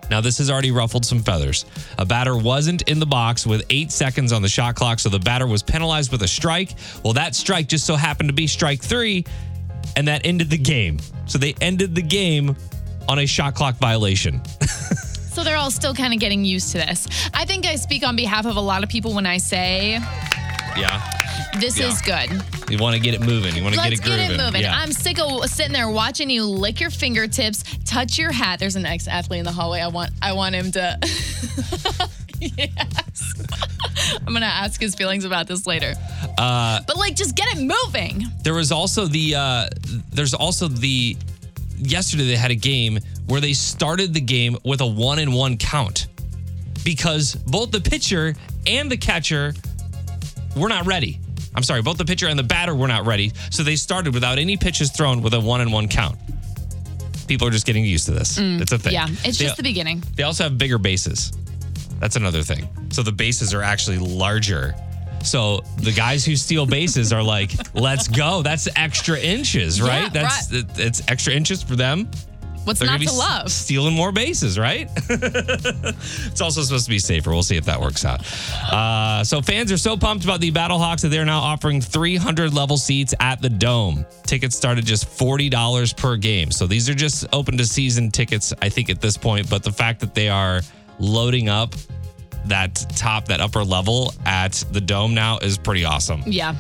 Now, 0.10 0.22
this 0.22 0.38
has 0.38 0.50
already 0.50 0.72
ruffled 0.72 1.06
some 1.06 1.20
feathers. 1.20 1.66
A 1.98 2.06
batter 2.06 2.38
wasn't 2.38 2.84
in 2.84 3.00
the 3.00 3.06
box 3.06 3.46
with 3.46 3.66
eight 3.70 3.92
seconds 3.92 4.32
on 4.32 4.42
the 4.42 4.50
shot 4.50 4.76
clock, 4.76 5.00
so 5.00 5.10
the 5.10 5.20
batter 5.20 5.48
was 5.48 5.64
penalized 5.64 6.12
with 6.12 6.22
a 6.24 6.28
strike. 6.28 6.76
Well, 7.04 7.14
that 7.14 7.36
strike 7.36 7.68
just 7.68 7.86
so 7.86 7.96
happened 7.96 8.30
to 8.30 8.34
be 8.34 8.48
strike 8.48 8.82
three, 8.82 9.26
and 9.96 10.08
that 10.08 10.26
ended 10.26 10.50
the 10.50 10.58
game. 10.58 11.00
So 11.26 11.38
they 11.38 11.56
ended 11.62 11.96
the 11.96 12.02
game 12.02 12.56
on 13.08 13.20
a 13.20 13.26
shot 13.26 13.56
clock 13.56 13.78
violation. 13.78 14.42
So 15.36 15.44
they're 15.44 15.58
all 15.58 15.70
still 15.70 15.94
kind 15.94 16.14
of 16.14 16.22
getting 16.22 16.46
used 16.46 16.72
to 16.72 16.78
this. 16.78 17.10
I 17.34 17.44
think 17.44 17.66
I 17.66 17.76
speak 17.76 18.08
on 18.08 18.16
behalf 18.16 18.46
of 18.46 18.56
a 18.56 18.62
lot 18.62 18.84
of 18.84 18.90
people 18.90 19.14
when 19.14 19.26
I 19.26 19.36
say 19.36 20.00
Yeah. 20.78 21.02
This 21.60 21.78
Yeah. 21.80 21.88
is 21.88 22.02
good. 22.02 22.44
You 22.70 22.78
want 22.78 22.96
to 22.96 23.00
get 23.02 23.14
it 23.14 23.22
moving. 23.22 23.56
You 23.56 23.64
want 23.64 23.76
to 23.76 23.82
get 23.82 23.90
Let's 23.92 24.02
it 24.02 24.04
get 24.04 24.18
grooving. 24.18 24.32
it 24.40 24.44
moving. 24.44 24.62
Yeah. 24.62 24.76
I'm 24.78 24.92
sick 24.92 25.20
of 25.20 25.46
sitting 25.50 25.72
there 25.74 25.90
watching 25.90 26.30
you 26.30 26.44
lick 26.46 26.80
your 26.82 26.90
fingertips, 26.90 27.64
touch 27.86 28.18
your 28.18 28.32
hat. 28.32 28.60
There's 28.60 28.76
an 28.76 28.86
ex-athlete 28.86 29.40
in 29.40 29.46
the 29.46 29.52
hallway. 29.52 29.80
I 29.82 29.88
want 29.88 30.12
I 30.22 30.34
want 30.34 30.56
him 30.56 30.72
to 30.74 30.98
Yes. 32.42 33.34
I'm 34.28 34.34
gonna 34.34 34.46
ask 34.46 34.80
his 34.82 34.94
feelings 34.96 35.24
about 35.24 35.48
this 35.48 35.66
later. 35.66 35.94
Uh, 36.38 36.82
but 36.86 36.98
like 36.98 37.16
just 37.16 37.36
get 37.36 37.48
it 37.56 37.62
moving. 37.62 38.26
There 38.44 38.54
was 38.54 38.72
also 38.72 39.06
the 39.06 39.36
uh 39.36 39.68
there's 40.12 40.34
also 40.34 40.68
the 40.68 41.16
yesterday 41.78 42.28
they 42.28 42.36
had 42.36 42.52
a 42.52 42.56
game 42.56 43.00
where 43.28 43.40
they 43.42 43.54
started 43.54 44.14
the 44.14 44.22
game 44.22 44.58
with 44.66 44.82
a 44.82 44.86
one 44.86 45.20
and 45.20 45.34
one 45.34 45.58
count 45.58 46.08
because 46.84 47.36
both 47.36 47.72
the 47.72 47.82
pitcher 47.82 48.36
and 48.68 48.92
the 48.92 48.98
catcher 48.98 49.54
were 50.56 50.70
not 50.70 50.86
ready. 50.86 51.20
I'm 51.54 51.64
sorry, 51.64 51.82
both 51.82 51.98
the 51.98 52.06
pitcher 52.06 52.28
and 52.28 52.38
the 52.38 52.44
batter 52.44 52.76
were 52.76 52.88
not 52.88 53.06
ready. 53.06 53.32
So 53.50 53.64
they 53.64 53.76
started 53.76 54.14
without 54.14 54.38
any 54.38 54.58
pitches 54.58 54.92
thrown 54.92 55.22
with 55.22 55.34
a 55.34 55.40
one 55.40 55.62
and 55.62 55.72
one 55.72 55.88
count. 55.88 56.18
People 57.28 57.48
are 57.48 57.52
just 57.52 57.66
getting 57.66 57.86
used 57.86 58.06
to 58.06 58.12
this. 58.12 58.38
Mm, 58.38 58.62
it's 58.62 58.72
a 58.72 58.78
thing. 58.78 58.94
Yeah, 58.94 59.08
it's 59.24 59.38
They- 59.38 59.46
just 59.46 59.58
the 59.58 59.64
beginning. 59.64 60.04
They 60.16 60.24
also 60.24 60.44
have 60.44 60.58
bigger 60.58 60.78
bases. 60.78 61.32
That's 62.00 62.18
another 62.18 62.44
thing. 62.44 62.68
So 62.92 63.04
the 63.04 63.12
bases 63.12 63.54
are 63.54 63.62
actually 63.62 63.98
larger. 64.00 64.76
So 65.24 65.62
the 65.78 65.92
guys 65.92 66.24
who 66.26 66.36
steal 66.36 66.66
bases 66.68 67.12
are 67.12 67.24
like, 67.24 67.52
"Let's 67.74 68.08
go! 68.08 68.44
That's 68.44 68.68
extra 68.76 69.18
inches, 69.20 69.82
right? 69.82 70.04
Yeah, 70.04 70.10
That's 70.10 70.52
it- 70.52 70.68
it's 70.78 71.02
extra 71.08 71.34
inches 71.34 71.64
for 71.64 71.76
them. 71.76 72.10
What's 72.66 72.80
They're 72.80 72.90
not 72.90 73.00
gonna 73.00 73.14
love? 73.14 73.52
stealing 73.52 73.94
more 73.94 74.12
bases, 74.12 74.58
right? 74.60 74.90
it's 75.10 76.42
also 76.42 76.62
supposed 76.62 76.86
to 76.86 76.90
be 76.90 77.00
safer. 77.00 77.30
We'll 77.30 77.44
see 77.44 77.58
if 77.58 77.66
that 77.66 77.80
works 77.80 78.04
out. 78.04 78.22
Uh, 78.72 79.24
so 79.24 79.42
fans 79.42 79.72
are 79.72 79.78
so 79.78 79.96
pumped 79.96 80.24
about 80.24 80.42
the 80.42 80.52
Battlehawks 80.52 81.02
that 81.02 81.10
they're 81.10 81.26
now 81.26 81.40
offering 81.40 81.80
300 81.80 82.54
level 82.54 82.78
seats 82.78 83.14
at 83.20 83.42
the 83.42 83.50
Dome. 83.50 84.06
Tickets 84.26 84.56
start 84.56 84.78
at 84.80 84.84
just 84.84 85.06
$40 85.08 85.96
per 85.96 86.18
game. 86.18 86.52
So 86.52 86.66
these 86.66 86.90
are 86.90 86.96
just 86.96 87.26
open 87.32 87.58
to 87.58 87.66
season 87.66 88.10
tickets, 88.10 88.54
I 88.62 88.70
think, 88.70 88.90
at 88.90 89.00
this 89.00 89.16
point. 89.16 89.50
But 89.50 89.64
the 89.64 89.72
fact 89.72 90.00
that 90.00 90.16
they 90.16 90.30
are 90.30 90.62
loading 91.00 91.50
up 91.50 91.76
that 92.46 92.76
top, 92.96 93.26
that 93.26 93.42
upper 93.42 93.64
level 93.64 94.14
at 94.26 94.64
the 94.72 94.82
Dome 94.82 95.14
now 95.14 95.38
is 95.40 95.58
pretty 95.58 95.86
awesome. 95.86 96.24
Yeah. 96.26 96.56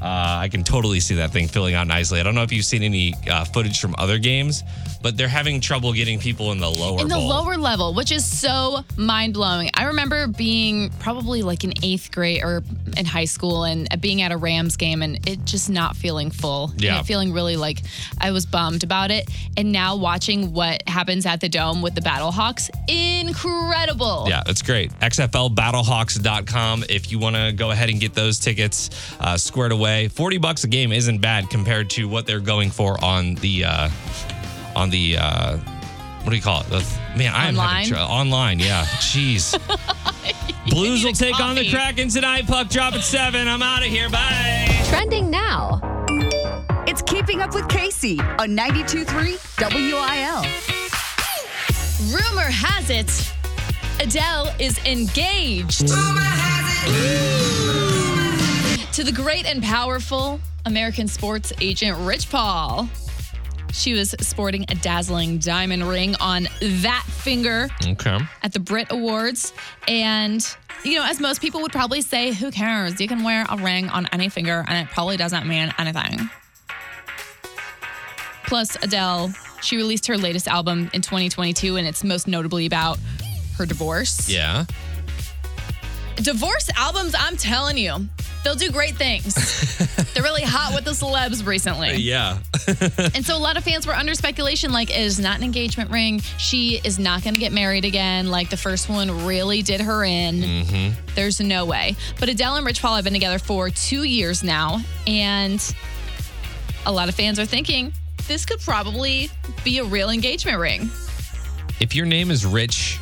Uh, 0.00 0.38
I 0.40 0.48
can 0.48 0.62
totally 0.62 1.00
see 1.00 1.16
that 1.16 1.32
thing 1.32 1.48
filling 1.48 1.74
out 1.74 1.86
nicely. 1.86 2.20
I 2.20 2.22
don't 2.22 2.34
know 2.34 2.42
if 2.42 2.52
you've 2.52 2.64
seen 2.64 2.82
any 2.82 3.14
uh, 3.28 3.44
footage 3.44 3.80
from 3.80 3.94
other 3.98 4.18
games, 4.18 4.62
but 5.02 5.16
they're 5.16 5.26
having 5.28 5.60
trouble 5.60 5.92
getting 5.92 6.20
people 6.20 6.52
in 6.52 6.58
the 6.58 6.70
lower 6.70 7.00
in 7.00 7.08
the 7.08 7.14
bowl. 7.16 7.28
lower 7.28 7.56
level, 7.56 7.94
which 7.94 8.12
is 8.12 8.24
so 8.24 8.84
mind 8.96 9.34
blowing. 9.34 9.70
I 9.74 9.84
remember 9.86 10.28
being 10.28 10.90
probably 11.00 11.42
like 11.42 11.64
in 11.64 11.72
eighth 11.82 12.12
grade 12.12 12.42
or 12.44 12.62
in 12.96 13.06
high 13.06 13.24
school 13.24 13.64
and 13.64 13.88
being 14.00 14.22
at 14.22 14.30
a 14.30 14.36
Rams 14.36 14.76
game 14.76 15.02
and 15.02 15.26
it 15.28 15.44
just 15.44 15.68
not 15.68 15.96
feeling 15.96 16.30
full. 16.30 16.72
Yeah. 16.76 17.00
it 17.00 17.06
feeling 17.06 17.32
really 17.32 17.56
like 17.56 17.78
I 18.20 18.30
was 18.30 18.46
bummed 18.46 18.84
about 18.84 19.10
it. 19.10 19.28
And 19.56 19.72
now 19.72 19.96
watching 19.96 20.52
what 20.52 20.88
happens 20.88 21.26
at 21.26 21.40
the 21.40 21.48
Dome 21.48 21.82
with 21.82 21.94
the 21.96 22.02
Battlehawks, 22.02 22.70
incredible. 22.88 24.26
Yeah, 24.28 24.42
it's 24.46 24.62
great. 24.62 24.92
XFLBattlehawks.com 25.00 26.84
if 26.88 27.10
you 27.10 27.18
want 27.18 27.34
to 27.36 27.52
go 27.52 27.70
ahead 27.72 27.88
and 27.90 27.98
get 28.00 28.14
those 28.14 28.38
tickets 28.38 28.90
uh, 29.20 29.36
squared 29.36 29.72
away. 29.72 29.87
40 30.08 30.38
bucks 30.38 30.64
a 30.64 30.68
game 30.68 30.92
isn't 30.92 31.20
bad 31.20 31.50
compared 31.50 31.90
to 31.90 32.08
what 32.08 32.26
they're 32.26 32.40
going 32.40 32.70
for 32.70 33.02
on 33.04 33.34
the 33.36 33.64
uh, 33.64 33.90
on 34.74 34.90
the 34.90 35.16
uh, 35.18 35.56
what 35.56 36.30
do 36.30 36.36
you 36.36 36.42
call 36.42 36.60
it? 36.60 36.66
The, 36.68 36.78
man, 37.16 37.32
I 37.34 37.46
am 37.48 37.58
Online? 37.58 37.74
having 37.76 37.88
tr- 37.94 37.98
online. 37.98 38.58
Yeah, 38.58 38.84
jeez. 38.84 39.52
Blues 40.70 41.02
will 41.02 41.10
need 41.10 41.16
a 41.16 41.18
take 41.18 41.40
on 41.40 41.54
the. 41.54 41.70
Kraken 41.70 42.08
tonight. 42.08 42.46
Puck 42.46 42.68
drop 42.68 42.94
at 42.94 43.02
seven. 43.02 43.48
I'm 43.48 43.62
out 43.62 43.82
of 43.82 43.88
here. 43.88 44.10
Bye. 44.10 44.68
Trending 44.88 45.30
now. 45.30 45.80
It's 46.86 47.02
Keeping 47.02 47.40
Up 47.40 47.54
with 47.54 47.68
Casey 47.68 48.18
on 48.20 48.56
92.3 48.56 49.38
WIL. 49.74 50.42
Rumor 52.12 52.50
has 52.50 52.90
it 52.90 53.32
Adele 54.00 54.54
is 54.60 54.78
engaged. 54.86 55.88
To 58.98 59.04
the 59.04 59.12
great 59.12 59.46
and 59.46 59.62
powerful 59.62 60.40
American 60.66 61.06
sports 61.06 61.52
agent 61.60 61.96
Rich 62.00 62.30
Paul. 62.30 62.88
She 63.72 63.94
was 63.94 64.12
sporting 64.18 64.64
a 64.70 64.74
dazzling 64.74 65.38
diamond 65.38 65.88
ring 65.88 66.16
on 66.20 66.48
that 66.60 67.04
finger 67.06 67.68
Okay. 67.86 68.18
at 68.42 68.52
the 68.52 68.58
Brit 68.58 68.88
Awards. 68.90 69.52
And, 69.86 70.44
you 70.84 70.96
know, 70.96 71.04
as 71.04 71.20
most 71.20 71.40
people 71.40 71.62
would 71.62 71.70
probably 71.70 72.00
say, 72.02 72.32
who 72.32 72.50
cares? 72.50 73.00
You 73.00 73.06
can 73.06 73.22
wear 73.22 73.46
a 73.48 73.56
ring 73.56 73.88
on 73.88 74.08
any 74.10 74.28
finger 74.28 74.64
and 74.66 74.84
it 74.84 74.92
probably 74.92 75.16
doesn't 75.16 75.46
mean 75.46 75.72
anything. 75.78 76.28
Plus, 78.48 78.76
Adele, 78.82 79.32
she 79.62 79.76
released 79.76 80.08
her 80.08 80.18
latest 80.18 80.48
album 80.48 80.90
in 80.92 81.02
2022, 81.02 81.76
and 81.76 81.86
it's 81.86 82.02
most 82.02 82.26
notably 82.26 82.66
about 82.66 82.98
her 83.58 83.64
divorce. 83.64 84.28
Yeah. 84.28 84.64
Divorce 86.16 86.68
albums, 86.76 87.14
I'm 87.16 87.36
telling 87.36 87.78
you, 87.78 88.08
they'll 88.44 88.54
do 88.54 88.70
great 88.70 88.96
things. 88.96 89.34
They're 90.14 90.22
really 90.22 90.42
hot 90.42 90.72
with 90.74 90.84
the 90.84 90.92
celebs 90.92 91.44
recently. 91.46 91.90
Uh, 91.90 91.92
yeah. 91.94 92.38
And 93.14 93.24
so 93.24 93.36
a 93.36 93.38
lot 93.38 93.56
of 93.56 93.64
fans 93.64 93.86
were 93.86 93.94
under 93.94 94.14
speculation 94.14 94.72
like, 94.72 94.90
it 94.90 95.00
is 95.00 95.18
not 95.18 95.38
an 95.38 95.42
engagement 95.44 95.90
ring. 95.90 96.20
She 96.38 96.80
is 96.84 96.98
not 96.98 97.24
going 97.24 97.34
to 97.34 97.40
get 97.40 97.52
married 97.52 97.84
again. 97.84 98.30
Like 98.30 98.50
the 98.50 98.56
first 98.56 98.88
one 98.88 99.26
really 99.26 99.62
did 99.62 99.80
her 99.80 100.04
in. 100.04 100.36
Mm-hmm. 100.36 101.00
There's 101.14 101.40
no 101.40 101.64
way. 101.64 101.96
But 102.20 102.28
Adele 102.28 102.56
and 102.56 102.66
Rich 102.66 102.82
Paul 102.82 102.96
have 102.96 103.04
been 103.04 103.14
together 103.14 103.38
for 103.38 103.70
two 103.70 104.02
years 104.04 104.42
now. 104.44 104.80
And 105.06 105.74
a 106.86 106.92
lot 106.92 107.08
of 107.08 107.14
fans 107.14 107.38
are 107.38 107.46
thinking 107.46 107.92
this 108.28 108.44
could 108.44 108.60
probably 108.60 109.30
be 109.64 109.78
a 109.78 109.84
real 109.84 110.10
engagement 110.10 110.58
ring. 110.58 110.90
if 111.80 111.94
your 111.94 112.06
name 112.06 112.30
is 112.30 112.44
Rich, 112.44 112.98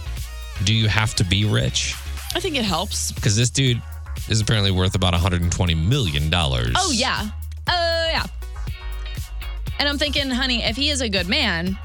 do 0.64 0.72
you 0.72 0.88
have 0.88 1.14
to 1.16 1.24
be 1.24 1.44
rich? 1.44 1.94
I 2.34 2.40
think 2.40 2.56
it 2.56 2.64
helps. 2.64 3.12
Because 3.12 3.36
this 3.36 3.50
dude 3.50 3.82
is 4.28 4.40
apparently 4.40 4.70
worth 4.70 4.94
about 4.94 5.12
120 5.12 5.74
million 5.74 6.30
dollars. 6.30 6.74
Oh, 6.76 6.90
yeah. 6.92 7.28
Oh, 7.68 8.08
yeah. 8.10 8.24
And 9.78 9.88
I'm 9.88 9.98
thinking, 9.98 10.30
honey, 10.30 10.62
if 10.62 10.76
he 10.76 10.90
is 10.90 11.00
a 11.00 11.08
good 11.08 11.28
man, 11.28 11.78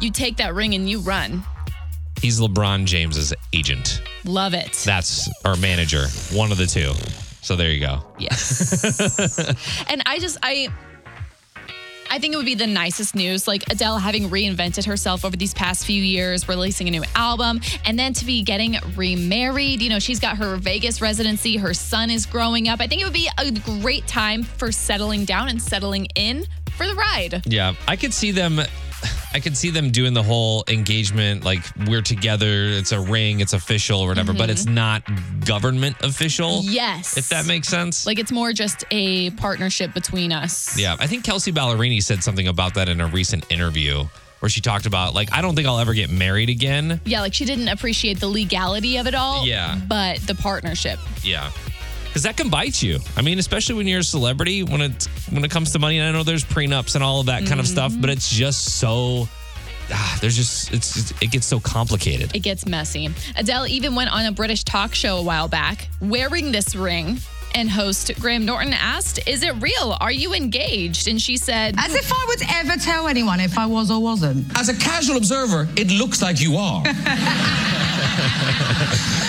you 0.00 0.10
take 0.10 0.36
that 0.36 0.54
ring 0.54 0.74
and 0.74 0.88
you 0.88 1.00
run. 1.00 1.42
He's 2.20 2.40
LeBron 2.40 2.86
James's 2.86 3.32
agent. 3.52 4.02
Love 4.24 4.54
it. 4.54 4.72
That's 4.84 5.28
our 5.44 5.56
manager. 5.56 6.06
One 6.32 6.52
of 6.52 6.58
the 6.58 6.66
two. 6.66 6.92
So 7.42 7.56
there 7.56 7.70
you 7.70 7.80
go. 7.80 8.04
Yes. 8.18 8.84
and 9.88 10.02
I 10.06 10.18
just 10.18 10.38
I 10.42 10.68
I 12.16 12.18
think 12.18 12.32
it 12.32 12.38
would 12.38 12.46
be 12.46 12.54
the 12.54 12.66
nicest 12.66 13.14
news, 13.14 13.46
like 13.46 13.70
Adele 13.70 13.98
having 13.98 14.30
reinvented 14.30 14.86
herself 14.86 15.22
over 15.22 15.36
these 15.36 15.52
past 15.52 15.84
few 15.84 16.02
years, 16.02 16.48
releasing 16.48 16.88
a 16.88 16.90
new 16.90 17.04
album, 17.14 17.60
and 17.84 17.98
then 17.98 18.14
to 18.14 18.24
be 18.24 18.42
getting 18.42 18.78
remarried. 18.96 19.82
You 19.82 19.90
know, 19.90 19.98
she's 19.98 20.18
got 20.18 20.38
her 20.38 20.56
Vegas 20.56 21.02
residency, 21.02 21.58
her 21.58 21.74
son 21.74 22.08
is 22.08 22.24
growing 22.24 22.68
up. 22.68 22.80
I 22.80 22.86
think 22.86 23.02
it 23.02 23.04
would 23.04 23.12
be 23.12 23.28
a 23.36 23.50
great 23.50 24.06
time 24.06 24.44
for 24.44 24.72
settling 24.72 25.26
down 25.26 25.50
and 25.50 25.60
settling 25.60 26.06
in 26.14 26.46
for 26.78 26.86
the 26.86 26.94
ride. 26.94 27.42
Yeah, 27.44 27.74
I 27.86 27.96
could 27.96 28.14
see 28.14 28.30
them. 28.30 28.60
I 29.32 29.40
could 29.40 29.56
see 29.56 29.70
them 29.70 29.90
doing 29.90 30.14
the 30.14 30.22
whole 30.22 30.64
engagement, 30.68 31.44
like 31.44 31.60
we're 31.86 32.02
together. 32.02 32.46
It's 32.48 32.92
a 32.92 33.00
ring. 33.00 33.40
It's 33.40 33.52
official 33.52 34.00
or 34.00 34.08
whatever, 34.08 34.32
but 34.32 34.42
mm-hmm. 34.42 34.50
it's 34.50 34.66
not 34.66 35.02
government 35.44 35.96
official. 36.02 36.62
Yes. 36.62 37.16
if 37.16 37.28
that 37.28 37.46
makes 37.46 37.68
sense. 37.68 38.06
like 38.06 38.18
it's 38.18 38.32
more 38.32 38.52
just 38.52 38.84
a 38.90 39.30
partnership 39.30 39.92
between 39.92 40.32
us. 40.32 40.78
Yeah, 40.78 40.96
I 40.98 41.06
think 41.06 41.24
Kelsea 41.24 41.52
Ballerini 41.52 42.02
said 42.02 42.22
something 42.22 42.48
about 42.48 42.74
that 42.74 42.88
in 42.88 43.00
a 43.00 43.06
recent 43.06 43.50
interview 43.50 44.04
where 44.40 44.48
she 44.48 44.60
talked 44.60 44.86
about 44.86 45.14
like 45.14 45.32
I 45.32 45.42
don't 45.42 45.54
think 45.54 45.66
I'll 45.66 45.78
ever 45.78 45.94
get 45.94 46.10
married 46.10 46.48
again. 46.48 47.00
Yeah, 47.04 47.20
like 47.20 47.34
she 47.34 47.44
didn't 47.44 47.68
appreciate 47.68 48.20
the 48.20 48.28
legality 48.28 48.96
of 48.96 49.06
it 49.06 49.14
all. 49.14 49.46
Yeah. 49.46 49.78
But 49.88 50.20
the 50.20 50.34
partnership. 50.34 50.98
Yeah. 51.22 51.50
Cause 52.16 52.22
that 52.22 52.38
can 52.38 52.48
bite 52.48 52.82
you. 52.82 52.98
I 53.14 53.20
mean, 53.20 53.38
especially 53.38 53.74
when 53.74 53.86
you're 53.86 54.00
a 54.00 54.02
celebrity, 54.02 54.62
when 54.62 54.80
it 54.80 55.06
when 55.28 55.44
it 55.44 55.50
comes 55.50 55.72
to 55.72 55.78
money. 55.78 55.98
And 55.98 56.08
I 56.08 56.12
know 56.12 56.24
there's 56.24 56.46
prenups 56.46 56.94
and 56.94 57.04
all 57.04 57.20
of 57.20 57.26
that 57.26 57.44
kind 57.44 57.60
of 57.60 57.68
stuff, 57.68 57.92
but 58.00 58.08
it's 58.08 58.30
just 58.30 58.78
so 58.78 59.28
ah, 59.92 60.18
there's 60.22 60.34
just 60.34 60.72
it's 60.72 61.10
it 61.20 61.30
gets 61.30 61.44
so 61.44 61.60
complicated. 61.60 62.34
It 62.34 62.38
gets 62.38 62.64
messy. 62.64 63.10
Adele 63.36 63.66
even 63.66 63.94
went 63.94 64.10
on 64.10 64.24
a 64.24 64.32
British 64.32 64.64
talk 64.64 64.94
show 64.94 65.18
a 65.18 65.22
while 65.22 65.46
back 65.46 65.90
wearing 66.00 66.52
this 66.52 66.74
ring. 66.74 67.18
And 67.54 67.70
host 67.70 68.10
Graham 68.18 68.46
Norton 68.46 68.72
asked, 68.72 69.28
Is 69.28 69.42
it 69.42 69.54
real? 69.62 69.94
Are 70.00 70.10
you 70.10 70.32
engaged? 70.32 71.08
And 71.08 71.20
she 71.20 71.36
said, 71.36 71.74
As 71.78 71.94
if 71.94 72.10
I 72.10 72.24
would 72.28 72.40
ever 72.50 72.78
tell 72.78 73.08
anyone 73.08 73.40
if 73.40 73.58
I 73.58 73.66
was 73.66 73.90
or 73.90 74.00
wasn't. 74.02 74.46
As 74.58 74.70
a 74.70 74.74
casual 74.74 75.18
observer, 75.18 75.68
it 75.76 75.90
looks 75.90 76.22
like 76.22 76.40
you 76.40 76.56
are. 76.56 76.82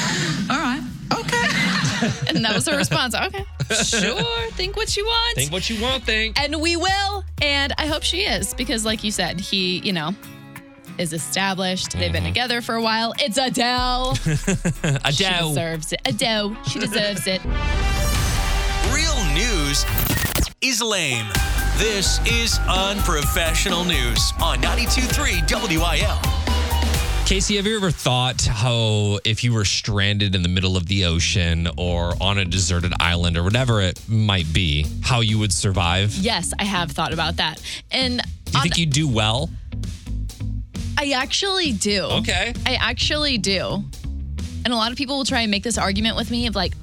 All 2.07 2.13
right. 2.13 2.23
Okay. 2.27 2.35
and 2.35 2.45
that 2.45 2.55
was 2.55 2.67
her 2.67 2.77
response. 2.77 3.15
Okay, 3.15 3.45
sure. 3.83 4.51
Think 4.51 4.75
what 4.75 4.95
you 4.97 5.05
want. 5.05 5.35
Think 5.35 5.51
what 5.51 5.69
you 5.69 5.81
want, 5.81 6.03
think. 6.03 6.39
and 6.39 6.61
we 6.61 6.75
will. 6.75 7.23
And 7.41 7.73
I 7.77 7.85
hope 7.85 8.03
she 8.03 8.21
is 8.21 8.53
because, 8.53 8.85
like 8.85 9.03
you 9.03 9.11
said, 9.11 9.39
he, 9.39 9.79
you 9.79 9.93
know, 9.93 10.15
is 10.97 11.13
established. 11.13 11.91
They've 11.91 12.11
been 12.11 12.23
mm-hmm. 12.23 12.33
together 12.33 12.61
for 12.61 12.75
a 12.75 12.81
while. 12.81 13.13
It's 13.19 13.37
Adele. 13.37 14.17
Adele 14.83 15.11
she 15.11 15.25
deserves 15.25 15.93
it. 15.93 16.01
Adele. 16.05 16.57
She 16.63 16.79
deserves 16.79 17.27
it. 17.27 17.43
real 18.93 19.33
news 19.33 19.85
is 20.61 20.81
lame. 20.81 21.27
This 21.77 22.19
is 22.25 22.59
unprofessional 22.67 23.83
news 23.83 24.33
on 24.41 24.59
92.3 24.61 25.69
WIL. 25.69 26.46
Casey, 27.27 27.57
have 27.57 27.67
you 27.67 27.75
ever 27.75 27.91
thought 27.91 28.41
how 28.45 29.19
if 29.25 29.43
you 29.43 29.51
were 29.51 29.65
stranded 29.65 30.33
in 30.33 30.43
the 30.43 30.47
middle 30.49 30.77
of 30.77 30.85
the 30.85 31.03
ocean 31.03 31.67
or 31.75 32.13
on 32.21 32.37
a 32.37 32.45
deserted 32.45 32.93
island 33.01 33.35
or 33.35 33.43
whatever 33.43 33.81
it 33.81 33.99
might 34.07 34.51
be, 34.53 34.85
how 35.03 35.19
you 35.19 35.37
would 35.37 35.51
survive? 35.51 36.13
Yes, 36.15 36.53
I 36.57 36.63
have 36.63 36.91
thought 36.91 37.11
about 37.11 37.35
that. 37.35 37.61
And 37.91 38.21
Do 38.45 38.51
you 38.53 38.57
on- 38.59 38.63
think 38.63 38.77
you'd 38.77 38.91
do 38.91 39.09
well? 39.09 39.49
I 40.97 41.11
actually 41.11 41.73
do. 41.73 42.03
Okay. 42.03 42.53
I 42.65 42.75
actually 42.75 43.37
do. 43.37 43.83
And 44.63 44.73
a 44.73 44.77
lot 44.77 44.93
of 44.93 44.97
people 44.97 45.17
will 45.17 45.25
try 45.25 45.41
and 45.41 45.51
make 45.51 45.63
this 45.63 45.77
argument 45.77 46.15
with 46.15 46.31
me 46.31 46.47
of 46.47 46.55
like, 46.55 46.73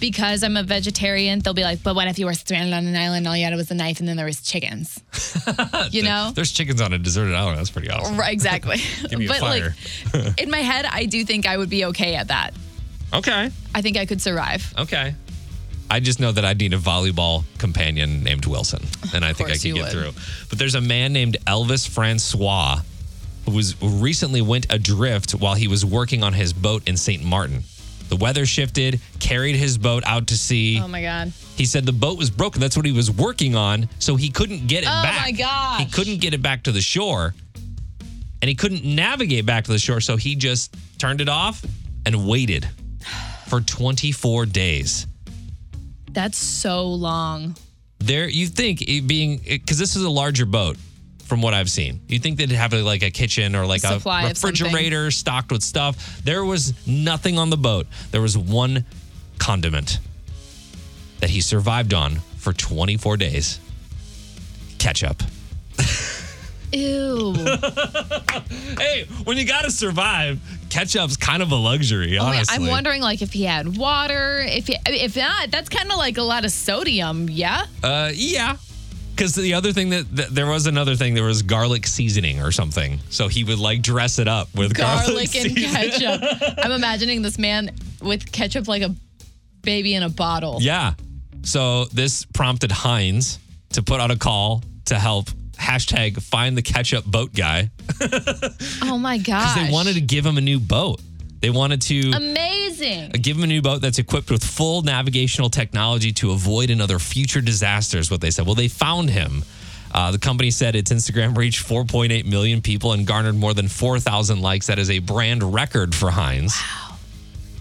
because 0.00 0.42
I'm 0.42 0.56
a 0.56 0.62
vegetarian, 0.62 1.40
they'll 1.40 1.54
be 1.54 1.62
like, 1.62 1.82
but 1.82 1.94
what 1.94 2.08
if 2.08 2.18
you 2.18 2.26
were 2.26 2.34
stranded 2.34 2.74
on 2.74 2.86
an 2.86 2.96
island, 2.96 3.18
and 3.18 3.28
all 3.28 3.36
you 3.36 3.44
had 3.44 3.54
was 3.54 3.70
a 3.70 3.74
knife, 3.74 4.00
and 4.00 4.08
then 4.08 4.16
there 4.16 4.26
was 4.26 4.42
chickens? 4.42 5.02
you 5.90 6.02
know? 6.02 6.32
There's 6.34 6.52
chickens 6.52 6.80
on 6.80 6.92
a 6.92 6.98
deserted 6.98 7.34
island. 7.34 7.58
That's 7.58 7.70
pretty 7.70 7.90
awesome. 7.90 8.16
Right, 8.16 8.32
exactly. 8.32 8.76
Give 9.08 9.18
me 9.18 9.26
a 9.26 9.28
but 9.28 9.38
fire. 9.38 9.74
like, 10.14 10.40
in 10.40 10.50
my 10.50 10.58
head, 10.58 10.86
I 10.86 11.06
do 11.06 11.24
think 11.24 11.46
I 11.46 11.56
would 11.56 11.70
be 11.70 11.86
okay 11.86 12.14
at 12.14 12.28
that. 12.28 12.52
Okay. 13.12 13.50
I 13.74 13.82
think 13.82 13.96
I 13.96 14.06
could 14.06 14.20
survive. 14.20 14.74
Okay. 14.78 15.14
I 15.90 16.00
just 16.00 16.20
know 16.20 16.32
that 16.32 16.44
I'd 16.44 16.58
need 16.58 16.74
a 16.74 16.78
volleyball 16.78 17.44
companion 17.56 18.22
named 18.22 18.44
Wilson, 18.44 18.84
and 19.14 19.24
I 19.24 19.32
think 19.32 19.48
I 19.48 19.54
could 19.54 19.74
get 19.74 19.74
would. 19.74 19.90
through. 19.90 20.10
But 20.50 20.58
there's 20.58 20.74
a 20.74 20.82
man 20.82 21.14
named 21.14 21.38
Elvis 21.46 21.88
Francois 21.88 22.80
who 23.46 23.56
was 23.56 23.72
who 23.80 23.88
recently 23.88 24.42
went 24.42 24.66
adrift 24.70 25.32
while 25.32 25.54
he 25.54 25.68
was 25.68 25.84
working 25.84 26.22
on 26.22 26.34
his 26.34 26.52
boat 26.52 26.86
in 26.86 26.96
St. 26.96 27.24
Martin. 27.24 27.62
The 28.08 28.16
weather 28.16 28.46
shifted, 28.46 29.00
carried 29.20 29.56
his 29.56 29.76
boat 29.78 30.02
out 30.06 30.28
to 30.28 30.36
sea. 30.36 30.80
Oh 30.82 30.88
my 30.88 31.02
God. 31.02 31.32
He 31.56 31.64
said 31.64 31.84
the 31.84 31.92
boat 31.92 32.18
was 32.18 32.30
broken. 32.30 32.60
That's 32.60 32.76
what 32.76 32.86
he 32.86 32.92
was 32.92 33.10
working 33.10 33.54
on, 33.54 33.88
so 33.98 34.16
he 34.16 34.30
couldn't 34.30 34.66
get 34.66 34.84
it 34.84 34.88
Oh 34.88 35.02
back. 35.02 35.18
Oh 35.18 35.22
my 35.22 35.32
gosh. 35.32 35.80
He 35.80 35.86
couldn't 35.86 36.20
get 36.20 36.34
it 36.34 36.42
back 36.42 36.62
to 36.64 36.72
the 36.72 36.80
shore, 36.80 37.34
and 38.40 38.48
he 38.48 38.54
couldn't 38.54 38.84
navigate 38.84 39.44
back 39.44 39.64
to 39.64 39.72
the 39.72 39.78
shore. 39.78 40.00
So 40.00 40.16
he 40.16 40.36
just 40.36 40.74
turned 40.98 41.20
it 41.20 41.28
off 41.28 41.64
and 42.06 42.26
waited 42.26 42.68
for 43.48 43.60
24 43.60 44.46
days. 44.46 45.06
That's 46.10 46.38
so 46.38 46.86
long. 46.86 47.56
There, 47.98 48.28
you 48.28 48.46
think 48.46 48.82
it 48.82 49.06
being 49.06 49.38
because 49.38 49.78
this 49.78 49.96
is 49.96 50.04
a 50.04 50.10
larger 50.10 50.46
boat, 50.46 50.76
from 51.28 51.42
what 51.42 51.52
I've 51.52 51.70
seen. 51.70 52.00
You 52.08 52.18
think 52.18 52.38
they'd 52.38 52.50
have 52.52 52.72
like 52.72 53.02
a 53.02 53.10
kitchen 53.10 53.54
or 53.54 53.66
like 53.66 53.84
a 53.84 54.00
something. 54.00 54.28
refrigerator 54.28 55.10
stocked 55.10 55.52
with 55.52 55.62
stuff. 55.62 56.22
There 56.24 56.44
was 56.44 56.72
nothing 56.86 57.38
on 57.38 57.50
the 57.50 57.56
boat. 57.58 57.86
There 58.10 58.22
was 58.22 58.36
one 58.36 58.86
condiment 59.38 59.98
that 61.20 61.30
he 61.30 61.42
survived 61.42 61.92
on 61.92 62.16
for 62.38 62.52
24 62.52 63.18
days. 63.18 63.60
Ketchup. 64.78 65.22
Ew. 66.72 67.34
Hey, 68.78 69.06
when 69.24 69.36
you 69.36 69.44
gotta 69.44 69.70
survive, 69.70 70.38
ketchup's 70.68 71.16
kind 71.16 71.42
of 71.42 71.50
a 71.50 71.56
luxury. 71.56 72.18
Oh, 72.18 72.26
Honestly, 72.26 72.54
I'm 72.54 72.70
wondering, 72.70 73.02
like, 73.02 73.22
if 73.22 73.32
he 73.32 73.42
had 73.44 73.76
water. 73.76 74.40
If 74.46 74.68
he, 74.68 74.76
if 74.86 75.16
not, 75.16 75.50
that's 75.50 75.68
kind 75.68 75.90
of 75.90 75.98
like 75.98 76.16
a 76.16 76.22
lot 76.22 76.44
of 76.44 76.52
sodium. 76.52 77.28
Yeah. 77.28 77.66
Uh, 77.82 78.12
yeah. 78.14 78.56
Because 79.18 79.34
the 79.34 79.54
other 79.54 79.72
thing 79.72 79.90
that, 79.90 80.14
that 80.14 80.32
there 80.32 80.46
was 80.46 80.68
another 80.68 80.94
thing, 80.94 81.14
there 81.14 81.24
was 81.24 81.42
garlic 81.42 81.88
seasoning 81.88 82.40
or 82.40 82.52
something. 82.52 83.00
So 83.10 83.26
he 83.26 83.42
would 83.42 83.58
like 83.58 83.82
dress 83.82 84.20
it 84.20 84.28
up 84.28 84.48
with 84.54 84.74
garlic, 84.74 85.32
Garlic 85.32 85.34
and 85.34 85.56
ketchup. 85.56 86.22
I'm 86.64 86.70
imagining 86.70 87.22
this 87.22 87.36
man 87.36 87.72
with 88.00 88.30
ketchup 88.30 88.68
like 88.68 88.82
a 88.82 88.94
baby 89.62 89.94
in 89.94 90.04
a 90.04 90.08
bottle. 90.08 90.58
Yeah. 90.60 90.94
So 91.42 91.86
this 91.86 92.26
prompted 92.26 92.70
Heinz 92.70 93.40
to 93.70 93.82
put 93.82 94.00
out 94.00 94.12
a 94.12 94.16
call 94.16 94.62
to 94.84 94.94
help 94.94 95.30
hashtag 95.56 96.22
find 96.22 96.56
the 96.56 96.62
ketchup 96.62 97.04
boat 97.04 97.34
guy 97.34 97.68
Oh 98.82 98.96
my 98.96 99.18
gosh. 99.18 99.54
because 99.54 99.66
they 99.66 99.72
wanted 99.72 99.94
to 99.94 100.00
give 100.00 100.24
him 100.24 100.38
a 100.38 100.40
new 100.40 100.60
boat. 100.60 101.00
They 101.40 101.50
wanted 101.50 101.80
to 101.82 102.10
Amazing. 102.10 103.10
give 103.12 103.36
him 103.36 103.44
a 103.44 103.46
new 103.46 103.62
boat 103.62 103.80
that's 103.80 103.98
equipped 103.98 104.30
with 104.30 104.42
full 104.44 104.82
navigational 104.82 105.50
technology 105.50 106.12
to 106.14 106.32
avoid 106.32 106.70
another 106.70 106.98
future 106.98 107.40
disaster. 107.40 107.98
Is 107.98 108.10
What 108.10 108.20
they 108.20 108.30
said. 108.30 108.46
Well, 108.46 108.54
they 108.54 108.68
found 108.68 109.10
him. 109.10 109.44
Uh, 109.92 110.10
the 110.10 110.18
company 110.18 110.50
said 110.50 110.76
its 110.76 110.92
Instagram 110.92 111.36
reached 111.36 111.66
4.8 111.66 112.26
million 112.26 112.60
people 112.60 112.92
and 112.92 113.06
garnered 113.06 113.36
more 113.36 113.54
than 113.54 113.68
4,000 113.68 114.40
likes. 114.40 114.66
That 114.66 114.78
is 114.78 114.90
a 114.90 114.98
brand 114.98 115.42
record 115.54 115.94
for 115.94 116.10
Heinz. 116.10 116.54
Wow. 116.60 116.96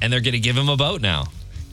And 0.02 0.12
they're 0.12 0.22
going 0.22 0.34
to 0.34 0.40
give 0.40 0.58
him 0.58 0.70
a 0.70 0.76
boat 0.78 1.02
now. 1.02 1.26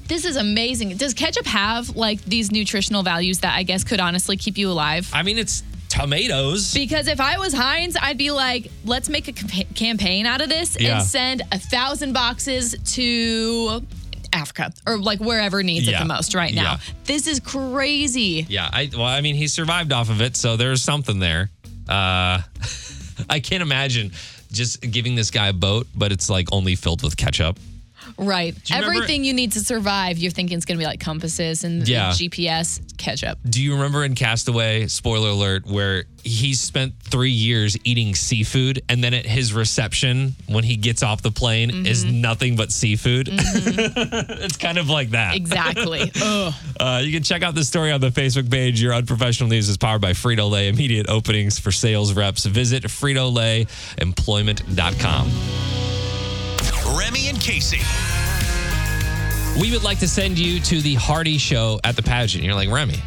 This 0.06 0.24
is 0.24 0.36
amazing. 0.36 0.96
Does 0.96 1.14
ketchup 1.14 1.46
have 1.46 1.96
like 1.96 2.22
these 2.24 2.52
nutritional 2.52 3.02
values 3.02 3.38
that 3.40 3.54
I 3.56 3.62
guess 3.62 3.84
could 3.84 4.00
honestly 4.00 4.36
keep 4.36 4.58
you 4.58 4.70
alive? 4.70 5.10
I 5.12 5.22
mean, 5.22 5.38
it's 5.38 5.62
tomatoes. 5.94 6.74
Because 6.74 7.06
if 7.08 7.20
I 7.20 7.38
was 7.38 7.52
Heinz, 7.54 7.96
I'd 8.00 8.18
be 8.18 8.30
like, 8.30 8.70
let's 8.84 9.08
make 9.08 9.28
a 9.28 9.32
campa- 9.32 9.74
campaign 9.74 10.26
out 10.26 10.40
of 10.40 10.48
this 10.48 10.76
Yeah. 10.78 10.98
and 10.98 11.06
send 11.06 11.42
a 11.52 11.58
thousand 11.58 12.12
boxes 12.12 12.74
to 12.94 13.82
Africa 14.32 14.72
or 14.86 14.98
like 14.98 15.20
wherever 15.20 15.62
needs 15.62 15.86
Yeah. 15.86 15.96
it 15.96 15.98
the 16.00 16.04
most 16.06 16.34
right 16.34 16.52
now. 16.52 16.62
Yeah. 16.72 16.78
This 17.04 17.26
is 17.26 17.40
crazy. 17.40 18.44
Yeah, 18.48 18.68
I 18.72 18.90
well, 18.92 19.04
I 19.04 19.20
mean, 19.20 19.34
he 19.36 19.46
survived 19.46 19.92
off 19.92 20.10
of 20.10 20.20
it, 20.20 20.36
so 20.36 20.56
there's 20.56 20.82
something 20.82 21.18
there. 21.20 21.50
Uh, 21.88 22.40
I 23.30 23.40
can't 23.40 23.62
imagine 23.62 24.12
just 24.50 24.80
giving 24.80 25.14
this 25.14 25.30
guy 25.30 25.48
a 25.48 25.52
boat, 25.52 25.86
but 25.94 26.10
it's 26.12 26.28
like 26.28 26.48
only 26.52 26.74
filled 26.74 27.02
with 27.02 27.16
ketchup. 27.16 27.58
Right. 28.16 28.54
you 28.66 28.76
remember- 28.76 28.94
Everything 28.94 29.24
you 29.24 29.32
need 29.34 29.52
to 29.52 29.60
survive, 29.60 30.18
you're 30.18 30.30
thinking 30.30 30.56
it's 30.56 30.64
going 30.66 30.78
to 30.78 30.82
be 30.82 30.86
like 30.86 31.00
compasses 31.00 31.64
and 31.64 31.86
Yeah. 31.88 32.10
GPS, 32.10 32.80
ketchup. 32.96 33.38
Do 33.48 33.60
you 33.62 33.72
remember 33.74 34.04
in 34.04 34.14
Castaway, 34.14 34.86
spoiler 34.86 35.30
alert, 35.30 35.66
where 35.66 36.04
he 36.22 36.54
spent 36.54 36.94
three 37.02 37.30
years 37.32 37.76
eating 37.84 38.14
seafood, 38.14 38.80
and 38.88 39.02
then 39.04 39.12
at 39.14 39.26
his 39.26 39.52
reception, 39.52 40.34
when 40.46 40.64
he 40.64 40.76
gets 40.76 41.02
off 41.02 41.20
the 41.22 41.30
plane, 41.30 41.86
is 41.86 42.04
nothing 42.04 42.56
but 42.56 42.72
seafood? 42.72 43.28
it's 43.32 44.56
kind 44.56 44.78
of 44.78 44.88
like 44.88 45.10
that. 45.10 45.34
Exactly. 45.36 46.10
Uh, 46.80 47.00
you 47.04 47.12
can 47.12 47.22
check 47.22 47.42
out 47.42 47.54
the 47.54 47.62
story 47.64 47.92
on 47.92 48.00
the 48.00 48.08
Facebook 48.10 48.50
page. 48.50 48.82
Your 48.82 48.92
unprofessional 48.94 49.48
news 49.48 49.68
is 49.68 49.76
powered 49.76 50.00
by 50.00 50.10
Frito 50.12 50.50
Lay. 50.50 50.66
Immediate 50.68 51.08
openings 51.08 51.56
for 51.58 51.70
sales 51.70 52.12
reps. 52.14 52.44
Visit 52.46 52.82
FritoLayEmployment.com. 52.84 55.30
Remy 56.96 57.28
and 57.28 57.40
Casey. 57.40 57.80
We 59.60 59.72
would 59.72 59.82
like 59.82 59.98
to 60.00 60.08
send 60.08 60.38
you 60.38 60.60
to 60.60 60.80
the 60.80 60.94
Hardy 60.94 61.38
Show 61.38 61.80
at 61.84 61.96
the 61.96 62.02
pageant. 62.02 62.44
You're 62.44 62.54
like, 62.54 62.70
Remy, 62.70 62.98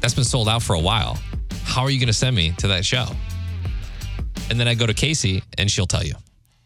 that's 0.00 0.14
been 0.14 0.24
sold 0.24 0.48
out 0.48 0.62
for 0.62 0.74
a 0.74 0.80
while. 0.80 1.18
How 1.64 1.82
are 1.82 1.90
you 1.90 1.98
going 1.98 2.08
to 2.08 2.12
send 2.12 2.34
me 2.34 2.52
to 2.58 2.68
that 2.68 2.84
show? 2.84 3.06
And 4.48 4.58
then 4.58 4.66
I 4.68 4.74
go 4.74 4.86
to 4.86 4.94
Casey 4.94 5.42
and 5.58 5.70
she'll 5.70 5.86
tell 5.86 6.04
you. 6.04 6.14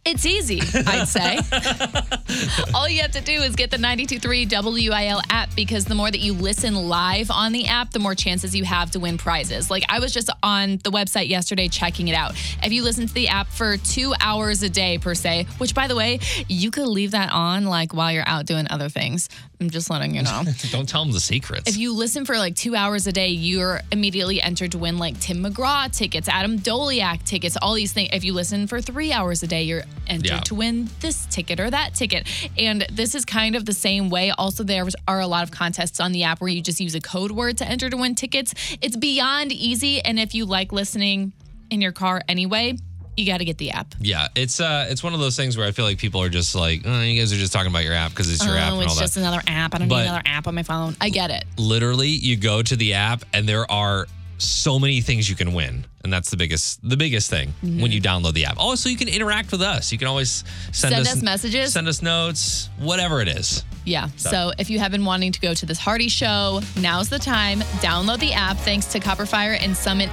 It's 0.06 0.26
easy, 0.26 0.60
I'd 0.86 1.08
say. 1.08 1.38
All 2.74 2.88
you 2.88 3.02
have 3.02 3.12
to 3.12 3.20
do 3.20 3.42
is 3.42 3.54
get 3.56 3.70
the 3.70 3.78
923 3.78 4.46
WIL 4.46 5.20
app 5.30 5.54
because 5.54 5.84
the 5.84 5.94
more 5.94 6.10
that 6.10 6.20
you 6.20 6.32
listen 6.32 6.74
live 6.74 7.30
on 7.30 7.52
the 7.52 7.66
app, 7.66 7.90
the 7.92 7.98
more 7.98 8.14
chances 8.14 8.54
you 8.54 8.64
have 8.64 8.90
to 8.92 9.00
win 9.00 9.18
prizes. 9.18 9.70
Like 9.70 9.84
I 9.88 9.98
was 9.98 10.12
just 10.12 10.30
on 10.42 10.78
the 10.84 10.90
website 10.90 11.28
yesterday 11.28 11.68
checking 11.68 12.08
it 12.08 12.14
out. 12.14 12.32
If 12.62 12.72
you 12.72 12.82
listen 12.82 13.06
to 13.06 13.14
the 13.14 13.28
app 13.28 13.48
for 13.48 13.76
two 13.76 14.14
hours 14.20 14.62
a 14.62 14.68
day, 14.68 14.98
per 14.98 15.14
se, 15.14 15.46
which 15.58 15.74
by 15.74 15.86
the 15.88 15.96
way, 15.96 16.20
you 16.48 16.70
could 16.70 16.88
leave 16.88 17.12
that 17.12 17.32
on 17.32 17.64
like 17.64 17.92
while 17.94 18.12
you're 18.12 18.26
out 18.28 18.46
doing 18.46 18.66
other 18.70 18.88
things. 18.88 19.28
I'm 19.60 19.70
just 19.70 19.88
letting 19.88 20.14
you 20.14 20.22
know. 20.22 20.42
Don't 20.72 20.88
tell 20.88 21.04
them 21.04 21.12
the 21.12 21.20
secrets. 21.20 21.70
If 21.70 21.76
you 21.78 21.94
listen 21.94 22.24
for 22.26 22.36
like 22.36 22.54
two 22.56 22.74
hours 22.74 23.06
a 23.06 23.12
day, 23.12 23.28
you're 23.28 23.80
immediately 23.92 24.42
entered 24.42 24.72
to 24.72 24.78
win 24.78 24.98
like 24.98 25.18
Tim 25.20 25.42
McGraw 25.44 25.90
tickets, 25.96 26.28
Adam 26.28 26.58
Doleac 26.58 27.22
tickets, 27.24 27.56
all 27.62 27.74
these 27.74 27.92
things. 27.92 28.10
If 28.12 28.24
you 28.24 28.32
listen 28.34 28.66
for 28.66 28.80
three 28.80 29.12
hours 29.12 29.42
a 29.42 29.46
day, 29.46 29.62
you're 29.62 29.84
entered 30.06 30.26
Yeah. 30.30 30.40
to 30.40 30.54
win 30.54 30.90
this 31.00 31.24
ticket 31.26 31.60
or 31.60 31.70
that 31.70 31.94
ticket. 31.94 32.23
And 32.58 32.86
this 32.90 33.14
is 33.14 33.24
kind 33.24 33.56
of 33.56 33.64
the 33.66 33.72
same 33.72 34.10
way. 34.10 34.30
Also, 34.30 34.64
there 34.64 34.86
are 35.08 35.20
a 35.20 35.26
lot 35.26 35.42
of 35.44 35.50
contests 35.50 36.00
on 36.00 36.12
the 36.12 36.24
app 36.24 36.40
where 36.40 36.48
you 36.50 36.62
just 36.62 36.80
use 36.80 36.94
a 36.94 37.00
code 37.00 37.32
word 37.32 37.58
to 37.58 37.66
enter 37.66 37.90
to 37.90 37.96
win 37.96 38.14
tickets. 38.14 38.54
It's 38.80 38.96
beyond 38.96 39.52
easy. 39.52 40.00
And 40.00 40.18
if 40.18 40.34
you 40.34 40.44
like 40.44 40.72
listening 40.72 41.32
in 41.70 41.80
your 41.80 41.92
car 41.92 42.22
anyway, 42.28 42.76
you 43.16 43.26
got 43.26 43.38
to 43.38 43.44
get 43.44 43.58
the 43.58 43.70
app. 43.70 43.94
yeah, 44.00 44.26
it's 44.34 44.58
uh, 44.60 44.86
it's 44.90 45.02
one 45.04 45.14
of 45.14 45.20
those 45.20 45.36
things 45.36 45.56
where 45.56 45.66
I 45.68 45.70
feel 45.70 45.84
like 45.84 45.98
people 45.98 46.20
are 46.20 46.28
just 46.28 46.54
like, 46.56 46.82
oh, 46.84 47.00
you 47.00 47.20
guys 47.20 47.32
are 47.32 47.36
just 47.36 47.52
talking 47.52 47.70
about 47.70 47.84
your 47.84 47.92
app 47.94 48.10
because 48.10 48.32
it's 48.32 48.44
your 48.44 48.56
app 48.56 48.72
oh, 48.72 48.80
and 48.80 48.82
all 48.82 48.82
it's 48.86 48.94
that. 48.96 49.00
just 49.02 49.16
another 49.16 49.40
app. 49.46 49.72
I 49.74 49.78
don't 49.78 49.88
But- 49.88 49.98
need 49.98 50.08
another 50.08 50.22
app 50.26 50.48
on 50.48 50.54
my 50.56 50.64
phone. 50.64 50.96
I 51.00 51.10
get 51.10 51.30
it. 51.30 51.44
literally 51.56 52.08
you 52.08 52.36
go 52.36 52.60
to 52.60 52.74
the 52.74 52.94
app 52.94 53.24
and 53.32 53.48
there 53.48 53.70
are 53.70 54.08
so 54.44 54.78
many 54.78 55.00
things 55.00 55.28
you 55.28 55.36
can 55.36 55.52
win 55.52 55.84
and 56.04 56.12
that's 56.12 56.30
the 56.30 56.36
biggest 56.36 56.80
the 56.88 56.96
biggest 56.96 57.30
thing 57.30 57.52
when 57.62 57.90
you 57.90 58.00
download 58.00 58.34
the 58.34 58.44
app 58.44 58.56
also 58.58 58.88
you 58.88 58.96
can 58.96 59.08
interact 59.08 59.50
with 59.52 59.62
us 59.62 59.90
you 59.92 59.98
can 59.98 60.06
always 60.08 60.44
send, 60.72 60.94
Send 60.94 61.06
us 61.06 61.22
messages. 61.22 61.72
send 61.72 61.88
us 61.88 62.02
notes 62.02 62.68
whatever 62.78 63.20
it 63.20 63.28
is 63.28 63.64
Yeah. 63.86 64.08
So 64.16 64.50
if 64.58 64.70
you 64.70 64.78
have 64.78 64.92
been 64.92 65.04
wanting 65.04 65.32
to 65.32 65.40
go 65.40 65.52
to 65.52 65.66
this 65.66 65.78
Hardy 65.78 66.08
show, 66.08 66.60
now's 66.80 67.10
the 67.10 67.18
time. 67.18 67.60
Download 67.82 68.18
the 68.18 68.32
app 68.32 68.56
thanks 68.56 68.86
to 68.92 68.98
Copperfire 68.98 69.58
and 69.60 69.76
Summit 69.76 70.08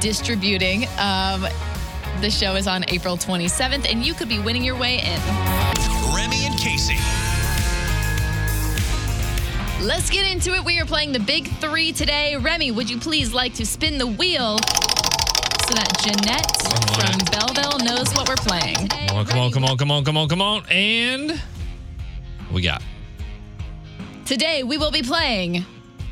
Distributing. 0.00 0.86
Um, 0.98 1.46
the 2.22 2.30
show 2.30 2.54
is 2.56 2.66
on 2.66 2.84
April 2.88 3.18
27th, 3.18 3.84
and 3.90 4.02
you 4.06 4.14
could 4.14 4.28
be 4.30 4.38
winning 4.38 4.64
your 4.64 4.78
way 4.78 4.94
in. 5.00 5.20
Remy 6.16 6.46
and 6.46 6.56
Casey. 6.58 6.96
Let's 9.82 10.10
get 10.10 10.30
into 10.30 10.54
it. 10.54 10.64
We 10.64 10.78
are 10.78 10.84
playing 10.84 11.10
the 11.10 11.18
big 11.18 11.48
three 11.58 11.90
today. 11.90 12.36
Remy, 12.36 12.70
would 12.70 12.88
you 12.88 13.00
please 13.00 13.34
like 13.34 13.52
to 13.54 13.66
spin 13.66 13.98
the 13.98 14.06
wheel 14.06 14.56
so 14.58 15.74
that 15.74 15.92
Jeanette 16.04 16.56
from 16.94 17.18
Belleville 17.32 17.84
knows 17.84 18.14
what 18.14 18.28
we're 18.28 18.36
playing? 18.36 18.86
Come 18.86 19.16
on, 19.16 19.26
come 19.26 19.38
on, 19.40 19.50
come 19.50 19.64
on, 19.64 19.76
come 19.76 19.90
on, 19.90 20.04
come 20.04 20.16
on, 20.16 20.28
come 20.28 20.40
on. 20.40 20.64
And 20.70 21.42
we 22.52 22.62
got 22.62 22.80
Today 24.24 24.62
we 24.62 24.78
will 24.78 24.92
be 24.92 25.02
playing. 25.02 25.64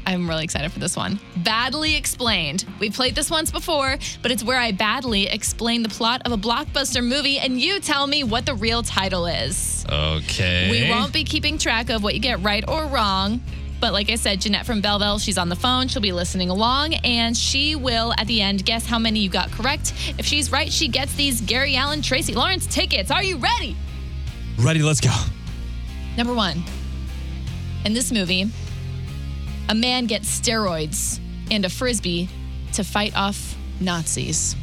I'm 0.05 0.29
really 0.29 0.43
excited 0.43 0.73
for 0.73 0.81
this 0.81 0.97
one. 0.97 1.21
Badly 1.37 1.95
Explained. 1.95 2.65
We've 2.81 2.93
played 2.93 3.15
this 3.15 3.31
once 3.31 3.53
before, 3.53 3.99
but 4.23 4.33
it's 4.33 4.43
where 4.43 4.59
I 4.59 4.73
badly 4.73 5.29
explain 5.29 5.85
the 5.85 5.89
plot 5.89 6.23
of 6.25 6.33
a 6.33 6.37
blockbuster 6.37 7.07
movie 7.07 7.39
and 7.39 7.61
you 7.61 7.79
tell 7.79 8.09
me 8.09 8.25
what 8.25 8.47
the 8.47 8.55
real 8.55 8.83
title 8.83 9.27
is. 9.27 9.87
okay. 9.89 10.69
We 10.73 10.91
won't 10.91 11.13
be 11.13 11.23
keeping 11.23 11.57
track 11.57 11.89
of 11.89 12.03
what 12.03 12.15
you 12.15 12.21
get 12.21 12.43
right 12.43 12.65
or 12.67 12.87
wrong. 12.87 13.41
But 13.81 13.93
like 13.93 14.11
I 14.11 14.17
said, 14.17 14.41
Jeanette 14.41 14.67
from 14.67 14.81
Belleville, 14.81 15.19
she's 15.19 15.39
on 15.39 15.49
the 15.49 15.57
phone. 15.57 15.89
She'll 15.89 16.03
be 16.03 16.13
listening 16.13 16.51
along, 16.51 16.95
and 16.95 17.37
she 17.37 17.77
will, 17.77 18.13
at 18.19 18.27
the 18.27 18.43
end, 18.43 18.65
guess 18.65 18.85
how 18.87 18.99
many 18.99 19.21
you 19.21 19.31
got 19.31 19.51
correct. 19.51 19.95
If 20.19 20.27
she's 20.27 20.53
right, 20.53 20.71
she 20.71 20.89
gets 20.89 21.15
these 21.15 21.41
Gary 21.41 21.77
Allan, 21.77 22.03
Tracy 22.03 22.35
Lawrence 22.35 22.67
tickets. 22.67 23.11
Are 23.11 23.23
you 23.23 23.39
ready? 23.39 23.77
ready. 24.59 24.83
Let's 24.83 25.01
go. 25.01 25.15
Number 26.17 26.35
one. 26.35 26.63
In 27.85 27.95
this 27.95 28.13
movie, 28.13 28.51
a 29.71 29.75
man 29.75 30.05
gets 30.05 30.29
steroids 30.39 31.19
and 31.51 31.65
a 31.65 31.71
frisbee 31.71 32.29
to 32.75 32.85
fight 32.85 33.17
off 33.17 33.57
Nazis. 33.81 34.55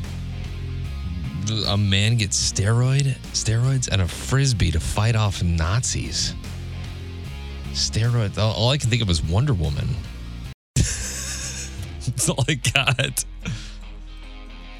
A 1.67 1.77
man 1.77 2.17
gets 2.17 2.51
steroid, 2.51 3.17
steroids, 3.34 3.88
and 3.88 4.01
a 4.01 4.08
frisbee 4.08 4.69
to 4.71 4.80
fight 4.80 5.15
off 5.15 5.41
Nazis. 5.41 6.36
Steroids. 7.77 8.37
All, 8.39 8.53
all 8.53 8.69
I 8.71 8.77
can 8.77 8.89
think 8.89 9.01
of 9.03 9.09
is 9.09 9.21
Wonder 9.23 9.53
Woman. 9.53 9.87
That's 10.75 12.27
all 12.29 12.43
I 12.47 12.55
got. 12.55 13.23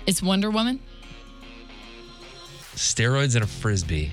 It's 0.08 0.24
Wonder 0.24 0.50
Woman. 0.50 0.80
Steroids 2.76 3.36
and 3.36 3.44
a 3.44 3.48
frisbee. 3.48 4.12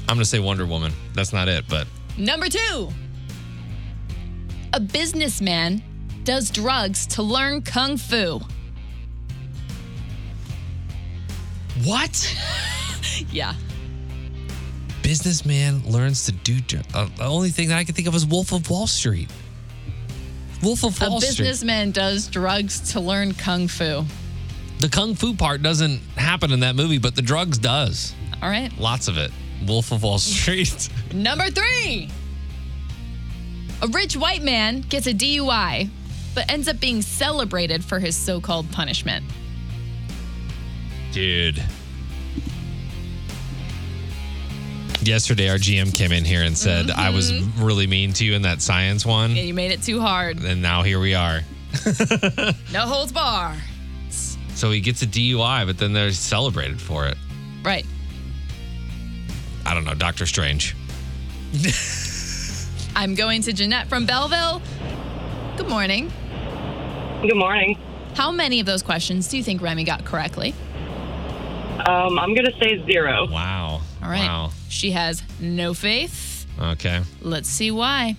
I'm 0.00 0.16
gonna 0.16 0.24
say 0.26 0.38
Wonder 0.38 0.66
Woman. 0.66 0.92
That's 1.14 1.32
not 1.32 1.48
it, 1.48 1.64
but 1.68 1.86
Number 2.18 2.48
two. 2.48 2.90
A 4.74 4.80
businessman 4.80 5.82
does 6.24 6.50
drugs 6.50 7.06
to 7.06 7.22
learn 7.22 7.62
kung 7.62 7.96
fu. 7.96 8.40
what? 11.84 12.36
Yeah. 13.30 13.54
Businessman 15.04 15.82
learns 15.84 16.24
to 16.24 16.32
do. 16.32 16.78
Uh, 16.94 17.06
the 17.18 17.24
only 17.24 17.50
thing 17.50 17.68
that 17.68 17.76
I 17.76 17.84
can 17.84 17.94
think 17.94 18.08
of 18.08 18.14
is 18.14 18.24
Wolf 18.24 18.52
of 18.52 18.70
Wall 18.70 18.86
Street. 18.86 19.30
Wolf 20.62 20.82
of 20.82 20.98
Wall 20.98 21.20
Street. 21.20 21.38
A 21.40 21.42
businessman 21.42 21.90
does 21.90 22.26
drugs 22.26 22.92
to 22.92 23.00
learn 23.00 23.34
kung 23.34 23.68
fu. 23.68 24.04
The 24.78 24.88
kung 24.88 25.14
fu 25.14 25.34
part 25.34 25.62
doesn't 25.62 26.00
happen 26.16 26.52
in 26.52 26.60
that 26.60 26.74
movie, 26.74 26.96
but 26.96 27.14
the 27.14 27.20
drugs 27.22 27.58
does. 27.58 28.14
All 28.42 28.48
right. 28.48 28.72
Lots 28.78 29.06
of 29.08 29.18
it. 29.18 29.30
Wolf 29.66 29.92
of 29.92 30.02
Wall 30.02 30.18
Street. 30.18 30.88
Number 31.12 31.50
three. 31.50 32.08
A 33.82 33.86
rich 33.88 34.16
white 34.16 34.42
man 34.42 34.80
gets 34.80 35.06
a 35.06 35.12
DUI, 35.12 35.90
but 36.34 36.50
ends 36.50 36.66
up 36.66 36.80
being 36.80 37.02
celebrated 37.02 37.84
for 37.84 37.98
his 37.98 38.16
so 38.16 38.40
called 38.40 38.70
punishment. 38.72 39.26
Dude. 41.12 41.62
Yesterday, 45.06 45.50
our 45.50 45.56
GM 45.56 45.94
came 45.94 46.12
in 46.12 46.24
here 46.24 46.42
and 46.42 46.56
said, 46.56 46.90
I 46.90 47.10
was 47.10 47.32
really 47.58 47.86
mean 47.86 48.12
to 48.14 48.24
you 48.24 48.32
in 48.34 48.42
that 48.42 48.62
science 48.62 49.04
one. 49.04 49.30
And 49.30 49.40
you 49.40 49.52
made 49.52 49.70
it 49.70 49.82
too 49.82 50.00
hard. 50.00 50.42
And 50.42 50.62
now 50.62 50.82
here 50.82 50.98
we 50.98 51.14
are. 51.14 51.40
No 52.72 52.80
holds 52.80 53.12
bar. 53.12 53.54
So 54.54 54.70
he 54.70 54.80
gets 54.80 55.02
a 55.02 55.06
DUI, 55.06 55.66
but 55.66 55.78
then 55.78 55.92
they're 55.92 56.12
celebrated 56.12 56.80
for 56.80 57.06
it. 57.06 57.16
Right. 57.64 57.84
I 59.66 59.74
don't 59.74 59.84
know, 59.84 59.94
Doctor 59.94 60.26
Strange. 60.26 60.76
I'm 62.96 63.14
going 63.14 63.42
to 63.42 63.52
Jeanette 63.52 63.88
from 63.88 64.06
Belleville. 64.06 64.62
Good 65.56 65.68
morning. 65.68 66.12
Good 67.22 67.36
morning. 67.36 67.78
How 68.14 68.30
many 68.30 68.60
of 68.60 68.66
those 68.66 68.82
questions 68.82 69.28
do 69.28 69.36
you 69.36 69.42
think 69.42 69.60
Remy 69.60 69.84
got 69.84 70.04
correctly? 70.04 70.54
Um, 71.86 72.18
I'm 72.18 72.34
going 72.34 72.46
to 72.46 72.56
say 72.60 72.84
zero. 72.86 73.26
Wow. 73.28 73.73
All 74.04 74.10
right. 74.10 74.26
Wow. 74.26 74.50
She 74.68 74.90
has 74.92 75.22
no 75.40 75.72
faith. 75.74 76.46
Okay. 76.60 77.00
Let's 77.22 77.48
see 77.48 77.70
why. 77.70 78.16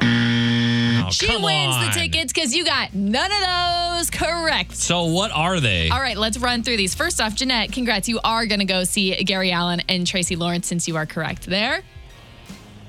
Oh, 0.00 1.10
She 1.10 1.26
wins 1.28 1.74
on. 1.74 1.86
the 1.86 1.90
tickets 1.92 2.32
because 2.32 2.54
you 2.54 2.64
got 2.64 2.94
none 2.94 3.30
of 3.30 3.98
those 3.98 4.10
correct. 4.10 4.74
So 4.76 5.04
what 5.06 5.30
are 5.32 5.60
they? 5.60 5.88
All 5.90 6.00
right, 6.00 6.16
let's 6.16 6.38
run 6.38 6.62
through 6.62 6.76
these. 6.78 6.94
First 6.94 7.20
off, 7.20 7.34
Jeanette, 7.34 7.72
congrats. 7.72 8.08
You 8.08 8.20
are 8.24 8.46
going 8.46 8.60
to 8.60 8.64
go 8.66 8.84
see 8.84 9.14
Gary 9.24 9.50
Allan 9.52 9.80
and 9.88 10.06
Tracy 10.06 10.34
Lawrence 10.36 10.66
since 10.66 10.88
you 10.88 10.96
are 10.96 11.06
correct 11.06 11.46
there. 11.46 11.82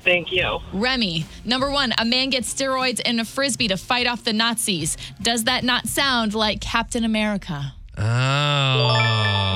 Thank 0.02 0.30
you. 0.32 0.60
Remy, 0.72 1.26
number 1.44 1.70
one, 1.70 1.92
a 1.98 2.04
man 2.04 2.30
gets 2.30 2.52
steroids 2.54 3.00
and 3.04 3.20
a 3.20 3.24
frisbee 3.24 3.68
to 3.68 3.76
fight 3.76 4.06
off 4.06 4.24
the 4.24 4.32
Nazis. 4.32 4.96
Does 5.20 5.44
that 5.44 5.64
not 5.64 5.86
sound 5.86 6.32
like 6.34 6.60
Captain 6.60 7.04
America? 7.04 7.74
Oh. 7.98 8.02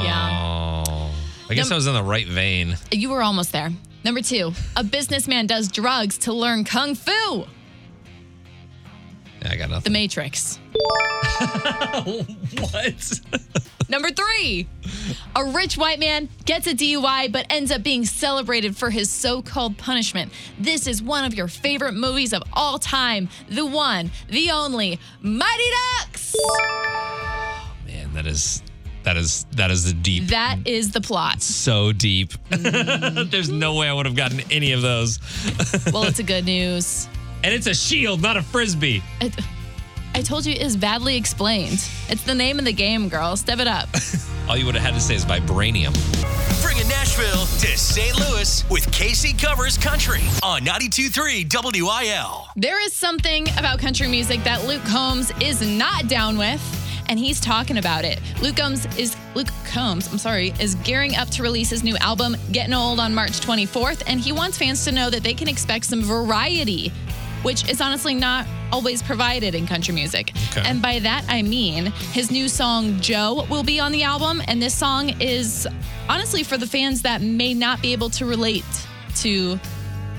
Yeah. 0.04 0.99
I 1.50 1.54
guess 1.54 1.66
Num- 1.66 1.74
I 1.74 1.76
was 1.76 1.86
in 1.88 1.94
the 1.94 2.02
right 2.02 2.28
vein. 2.28 2.76
You 2.92 3.10
were 3.10 3.22
almost 3.22 3.50
there. 3.50 3.70
Number 4.04 4.22
two, 4.22 4.52
a 4.76 4.84
businessman 4.84 5.48
does 5.48 5.66
drugs 5.66 6.16
to 6.18 6.32
learn 6.32 6.62
kung 6.62 6.94
fu. 6.94 7.10
Yeah, 9.42 9.50
I 9.50 9.56
got 9.56 9.68
nothing. 9.68 9.92
The. 9.92 9.98
Matrix. 9.98 10.60
what? 12.60 13.20
Number 13.88 14.10
three, 14.10 14.68
a 15.34 15.44
rich 15.44 15.76
white 15.76 15.98
man 15.98 16.28
gets 16.44 16.68
a 16.68 16.74
DUI 16.74 17.32
but 17.32 17.46
ends 17.50 17.72
up 17.72 17.82
being 17.82 18.04
celebrated 18.04 18.76
for 18.76 18.90
his 18.90 19.10
so 19.10 19.42
called 19.42 19.76
punishment. 19.76 20.30
This 20.56 20.86
is 20.86 21.02
one 21.02 21.24
of 21.24 21.34
your 21.34 21.48
favorite 21.48 21.94
movies 21.94 22.32
of 22.32 22.44
all 22.52 22.78
time. 22.78 23.28
The 23.48 23.66
one, 23.66 24.12
the 24.28 24.52
only, 24.52 25.00
Mighty 25.20 25.64
Ducks. 25.98 26.36
Man, 27.86 28.12
that 28.12 28.28
is 28.28 28.62
that 29.04 29.16
is 29.16 29.46
that 29.52 29.70
is 29.70 29.84
the 29.86 29.92
deep 29.94 30.28
That 30.28 30.58
is 30.66 30.90
the 30.92 31.00
plot. 31.00 31.40
so 31.42 31.92
deep. 31.92 32.32
There's 32.50 33.48
no 33.48 33.74
way 33.74 33.88
I 33.88 33.92
would 33.92 34.06
have 34.06 34.16
gotten 34.16 34.40
any 34.50 34.72
of 34.72 34.82
those. 34.82 35.18
Well, 35.92 36.04
it's 36.04 36.18
a 36.18 36.22
good 36.24 36.44
news. 36.44 37.08
And 37.42 37.54
it's 37.54 37.66
a 37.66 37.74
shield, 37.74 38.20
not 38.20 38.36
a 38.36 38.42
frisbee. 38.42 39.02
It, 39.20 39.34
I 40.14 40.22
told 40.22 40.44
you 40.44 40.52
it 40.52 40.60
is 40.60 40.76
badly 40.76 41.16
explained. 41.16 41.82
It's 42.08 42.22
the 42.24 42.34
name 42.34 42.58
of 42.58 42.64
the 42.64 42.72
game, 42.72 43.08
girl. 43.08 43.36
Step 43.36 43.58
it 43.60 43.66
up. 43.68 43.88
All 44.48 44.56
you 44.56 44.66
would 44.66 44.74
have 44.74 44.84
had 44.84 44.94
to 44.94 45.00
say 45.00 45.14
is 45.14 45.24
vibranium. 45.24 45.94
Bringing 46.62 46.86
Nashville 46.88 47.46
to 47.46 47.78
St. 47.78 48.18
Louis 48.18 48.68
with 48.68 48.86
KC 48.90 49.40
Covers 49.40 49.78
Country 49.78 50.22
on 50.42 50.62
92.3 50.62 51.82
WIL. 51.82 52.46
There 52.56 52.80
is 52.84 52.92
something 52.92 53.48
about 53.58 53.78
country 53.78 54.08
music 54.08 54.42
that 54.44 54.66
Luke 54.66 54.82
Combs 54.84 55.32
is 55.40 55.62
not 55.62 56.08
down 56.08 56.36
with, 56.36 56.60
and 57.10 57.18
he's 57.18 57.40
talking 57.40 57.76
about 57.76 58.04
it. 58.04 58.20
Luke 58.40 58.56
Combs 58.56 58.86
is 58.96 59.16
Luke 59.34 59.48
Combs, 59.64 60.10
I'm 60.10 60.16
sorry, 60.16 60.54
is 60.60 60.76
gearing 60.76 61.16
up 61.16 61.28
to 61.30 61.42
release 61.42 61.68
his 61.68 61.82
new 61.82 61.96
album, 61.96 62.36
Getting 62.52 62.72
Old, 62.72 63.00
on 63.00 63.12
March 63.12 63.40
24th, 63.40 64.04
and 64.06 64.20
he 64.20 64.30
wants 64.30 64.56
fans 64.56 64.84
to 64.84 64.92
know 64.92 65.10
that 65.10 65.24
they 65.24 65.34
can 65.34 65.48
expect 65.48 65.86
some 65.86 66.02
variety, 66.02 66.92
which 67.42 67.68
is 67.68 67.80
honestly 67.80 68.14
not 68.14 68.46
always 68.72 69.02
provided 69.02 69.56
in 69.56 69.66
country 69.66 69.92
music. 69.92 70.30
Okay. 70.52 70.62
And 70.64 70.80
by 70.80 71.00
that 71.00 71.24
I 71.28 71.42
mean 71.42 71.86
his 72.12 72.30
new 72.30 72.48
song 72.48 73.00
Joe 73.00 73.44
will 73.50 73.64
be 73.64 73.80
on 73.80 73.90
the 73.90 74.04
album, 74.04 74.40
and 74.46 74.62
this 74.62 74.74
song 74.74 75.20
is 75.20 75.66
honestly 76.08 76.44
for 76.44 76.56
the 76.56 76.66
fans 76.66 77.02
that 77.02 77.22
may 77.22 77.54
not 77.54 77.82
be 77.82 77.92
able 77.92 78.10
to 78.10 78.24
relate 78.24 78.64
to 79.16 79.58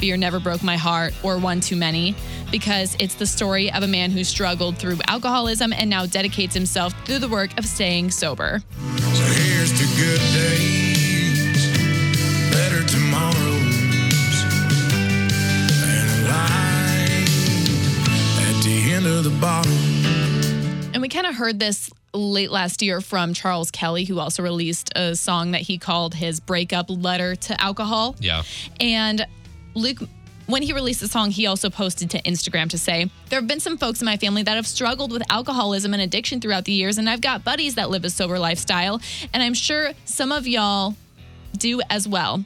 Beer 0.02 0.18
Never 0.18 0.42
Broke 0.42 0.62
My 0.62 0.76
Heart 0.76 1.14
or 1.24 1.38
One 1.38 1.62
Too 1.62 1.78
Many 1.78 2.16
because 2.52 2.96
it's 3.00 3.16
the 3.16 3.26
story 3.26 3.72
of 3.72 3.84
a 3.84 3.88
man 3.88 4.12
who 4.12 4.24
struggled 4.24 4.78
through 4.78 4.98
alcoholism 5.08 5.72
and 5.74 5.90
now 5.90 6.06
dedicates 6.06 6.54
himself 6.54 6.94
through 7.06 7.20
the 7.20 7.30
work 7.30 7.58
of 7.58 7.66
staying 7.66 8.12
sober. 8.12 8.62
So 8.98 9.24
here's 9.24 9.72
to 9.72 9.86
good 9.98 10.20
days, 10.34 11.68
better 12.52 12.84
tomorrows, 12.86 14.44
and 15.84 16.10
a 16.10 16.30
light 16.30 17.30
at 18.48 18.64
the 18.64 18.94
end 18.94 19.06
of 19.08 19.24
the 19.24 19.32
bottle. 19.40 19.72
And 20.94 21.02
we 21.02 21.08
kind 21.10 21.26
of 21.26 21.36
heard 21.36 21.60
this 21.60 21.90
late 22.14 22.52
last 22.52 22.82
year 22.82 23.00
from 23.00 23.34
Charles 23.34 23.72
Kelley, 23.72 24.04
who 24.04 24.20
also 24.20 24.44
released 24.44 24.92
a 24.98 25.16
song 25.16 25.52
that 25.52 25.62
he 25.62 25.78
called 25.78 26.14
his 26.14 26.42
breakup 26.42 26.88
letter 26.90 27.36
to 27.36 27.62
alcohol. 27.62 28.18
Yeah. 28.20 28.44
And 28.82 29.26
Luke, 29.74 30.00
when 30.52 30.62
he 30.62 30.74
released 30.74 31.00
the 31.00 31.08
song, 31.08 31.32
he 31.32 31.46
also 31.48 31.70
posted 31.70 32.10
to 32.12 32.22
Instagram 32.24 32.70
to 32.70 32.78
say, 32.78 33.10
There 33.30 33.40
have 33.40 33.48
been 33.48 33.60
some 33.60 33.78
folks 33.78 34.02
in 34.02 34.06
my 34.06 34.18
family 34.18 34.44
that 34.44 34.56
have 34.56 34.68
struggled 34.68 35.12
with 35.12 35.24
alcoholism 35.32 35.94
and 35.94 36.02
addiction 36.02 36.42
throughout 36.42 36.66
the 36.66 36.74
years, 36.74 36.98
and 36.98 37.10
I've 37.10 37.22
got 37.22 37.44
buddies 37.44 37.76
that 37.76 37.90
live 37.90 38.06
a 38.06 38.10
sober 38.10 38.38
lifestyle, 38.38 39.02
and 39.34 39.42
I'm 39.42 39.54
sure 39.54 39.92
some 40.06 40.32
of 40.32 40.48
y'all 40.48 40.96
do 41.58 41.82
as 41.90 42.08
well. 42.08 42.46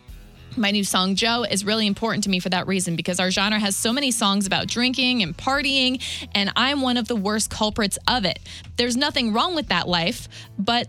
My 0.57 0.71
new 0.71 0.85
song, 0.85 1.15
Joe, 1.15 1.43
is 1.43 1.65
really 1.65 1.85
important 1.85 2.23
to 2.25 2.29
me 2.29 2.39
for 2.39 2.47
that 2.49 2.65
reason 2.65 2.95
because 2.95 3.19
our 3.19 3.29
genre 3.29 3.59
has 3.59 3.75
so 3.75 3.91
many 3.91 4.09
songs 4.09 4.47
about 4.47 4.67
drinking 4.67 5.21
and 5.21 5.35
partying, 5.35 6.01
and 6.33 6.51
I'm 6.55 6.81
one 6.81 6.97
of 6.97 7.07
the 7.07 7.15
worst 7.15 7.49
culprits 7.49 7.97
of 8.07 8.23
it. 8.23 8.39
There's 8.77 8.95
nothing 8.95 9.33
wrong 9.33 9.55
with 9.55 9.67
that 9.67 9.87
life, 9.87 10.29
but 10.57 10.87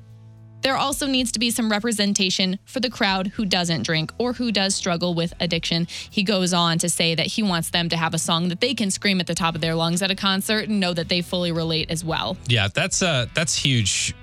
there 0.63 0.77
also 0.77 1.07
needs 1.07 1.33
to 1.33 1.39
be 1.39 1.51
some 1.51 1.71
representation 1.71 2.59
for 2.65 2.81
the 2.81 2.91
crowd 2.91 3.29
who 3.29 3.45
doesn't 3.45 3.83
drink 3.83 4.13
or 4.19 4.33
who 4.33 4.51
does 4.51 4.75
struggle 4.75 5.15
with 5.15 5.33
addiction. 5.41 5.87
He 6.11 6.23
goes 6.23 6.53
on 6.53 6.79
to 6.79 6.89
say 6.89 7.15
that 7.15 7.27
he 7.27 7.43
wants 7.43 7.71
them 7.71 7.89
to 7.91 7.97
have 7.97 8.15
a 8.15 8.19
song 8.19 8.49
that 8.49 8.61
they 8.61 8.75
can 8.75 8.91
scream 8.91 9.21
at 9.21 9.27
the 9.27 9.35
top 9.35 9.55
of 9.55 9.61
their 9.61 9.75
lungs 9.75 10.03
at 10.03 10.11
a 10.11 10.17
concert 10.17 10.69
and 10.69 10.81
know 10.81 10.93
that 10.93 11.09
they 11.09 11.23
fully 11.23 11.53
relate 11.53 11.91
as 11.91 12.05
well. 12.05 12.37
Yeah, 12.49 12.69
that's 12.73 13.03
uh 13.03 13.27
that's 13.35 13.55
huge 13.55 14.15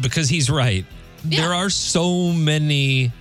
because 0.00 0.28
he's 0.28 0.48
right. 0.48 0.84
Yeah. 1.24 1.42
There 1.42 1.54
are 1.54 1.70
so 1.70 2.32
many 2.32 3.12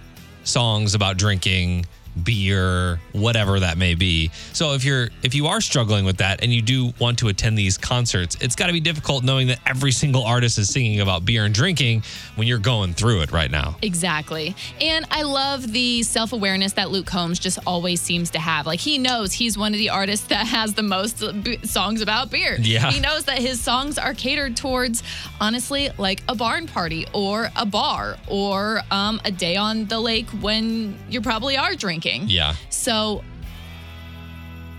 songs 0.43 0.95
about 0.95 1.17
drinking, 1.17 1.85
beer, 2.23 2.99
whatever 3.13 3.59
that 3.59 3.77
may 3.77 3.95
be. 3.95 4.29
So 4.53 4.73
if 4.73 4.83
you're 4.83 5.09
if 5.23 5.33
you 5.33 5.47
are 5.47 5.61
struggling 5.61 6.05
with 6.05 6.17
that 6.17 6.43
and 6.43 6.51
you 6.53 6.61
do 6.61 6.93
want 6.99 7.19
to 7.19 7.27
attend 7.27 7.57
these 7.57 7.77
concerts, 7.77 8.37
it's 8.41 8.55
got 8.55 8.67
to 8.67 8.73
be 8.73 8.79
difficult 8.79 9.23
knowing 9.23 9.47
that 9.47 9.59
every 9.65 9.91
single 9.91 10.23
artist 10.23 10.57
is 10.57 10.69
singing 10.69 10.99
about 10.99 11.25
beer 11.25 11.45
and 11.45 11.53
drinking 11.53 12.03
when 12.35 12.47
you're 12.47 12.59
going 12.59 12.93
through 12.93 13.21
it 13.21 13.31
right 13.31 13.51
now. 13.51 13.77
Exactly. 13.81 14.55
And 14.79 15.05
I 15.11 15.23
love 15.23 15.71
the 15.71 16.03
self 16.03 16.33
awareness 16.33 16.73
that 16.73 16.91
Luke 16.91 17.05
Combs 17.05 17.39
just 17.39 17.59
always 17.65 18.01
seems 18.01 18.31
to 18.31 18.39
have. 18.39 18.65
Like, 18.65 18.79
he 18.79 18.97
knows 18.97 19.31
he's 19.33 19.57
one 19.57 19.73
of 19.73 19.77
the 19.77 19.89
artists 19.89 20.27
that 20.27 20.47
has 20.47 20.73
the 20.73 20.83
most 20.83 21.23
b- 21.43 21.59
songs 21.63 22.01
about 22.01 22.29
beer. 22.29 22.57
Yeah. 22.59 22.91
He 22.91 22.99
knows 22.99 23.25
that 23.25 23.39
his 23.39 23.61
songs 23.61 23.97
are 23.97 24.13
catered 24.13 24.57
towards, 24.57 25.03
honestly, 25.39 25.89
like 25.97 26.23
a 26.27 26.35
barn 26.35 26.67
party 26.67 27.05
or 27.13 27.49
a 27.55 27.65
bar 27.65 28.17
or 28.27 28.81
um, 28.91 29.21
a 29.25 29.31
day 29.31 29.55
on 29.55 29.85
the 29.85 29.99
lake 29.99 30.27
when 30.41 30.97
you 31.09 31.21
probably 31.21 31.57
are 31.57 31.75
drinking. 31.75 32.00
Yeah. 32.05 32.55
So 32.69 33.23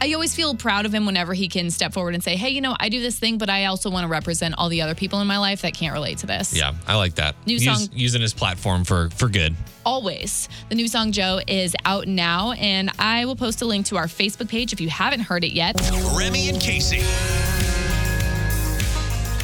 I 0.01 0.13
always 0.15 0.35
feel 0.35 0.57
proud 0.57 0.85
of 0.85 0.93
him 0.93 1.07
whenever 1.07 1.33
he 1.33 1.47
can 1.49 1.71
step 1.71 1.93
forward 1.93 2.15
and 2.15 2.25
say, 2.25 2.35
hey, 2.35 2.49
you 2.51 2.61
know, 2.61 2.75
I 2.81 2.89
do 2.89 3.01
this 3.01 3.17
thing, 3.19 3.39
but 3.39 3.49
I 3.49 3.67
also 3.67 3.89
want 3.89 4.03
to 4.03 4.09
represent 4.09 4.57
all 4.59 4.69
the 4.69 4.83
other 4.83 4.97
people 4.97 5.21
in 5.21 5.29
my 5.29 5.39
life 5.39 5.63
that 5.63 5.75
can't 5.75 5.93
relate 5.95 6.19
to 6.19 6.27
this. 6.27 6.53
Yeah, 6.57 6.75
I 6.89 6.97
like 6.97 7.15
that. 7.17 7.37
New 7.47 7.55
Use- 7.55 7.65
song- 7.65 7.89
using 7.93 8.21
his 8.21 8.35
platform 8.35 8.85
for 8.85 9.11
for 9.11 9.29
good. 9.29 9.55
always. 9.87 10.49
The 10.69 10.75
new 10.75 10.89
song 10.89 11.13
Joe 11.13 11.41
is 11.47 11.75
out 11.85 12.09
now, 12.09 12.53
and 12.53 12.91
I 12.99 13.25
will 13.27 13.37
post 13.37 13.63
a 13.63 13.65
link 13.65 13.87
to 13.87 13.97
our 13.97 14.07
Facebook 14.07 14.49
page 14.49 14.73
if 14.73 14.81
you 14.81 14.89
haven't 14.89 15.21
heard 15.21 15.45
it 15.45 15.53
yet. 15.53 15.81
Remy 16.17 16.49
and 16.49 16.61
Casey. 16.61 17.03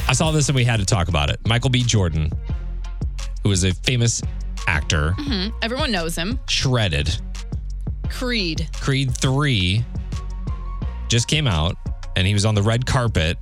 I 0.07 0.13
saw 0.13 0.31
this 0.31 0.49
and 0.49 0.55
we 0.55 0.63
had 0.65 0.79
to 0.79 0.85
talk 0.85 1.07
about 1.07 1.29
it. 1.29 1.39
Michael 1.47 1.69
B. 1.69 1.83
Jordan, 1.83 2.31
who 3.43 3.51
is 3.51 3.63
a 3.63 3.73
famous 3.75 4.21
actor, 4.67 5.13
mm-hmm. 5.17 5.55
Everyone 5.61 5.91
knows 5.91 6.15
him. 6.15 6.39
shredded. 6.49 7.15
Creed. 8.09 8.69
Creed 8.73 9.15
3 9.15 9.83
just 11.07 11.27
came 11.27 11.47
out 11.47 11.75
and 12.15 12.27
he 12.27 12.33
was 12.33 12.45
on 12.45 12.55
the 12.55 12.61
red 12.61 12.85
carpet 12.85 13.37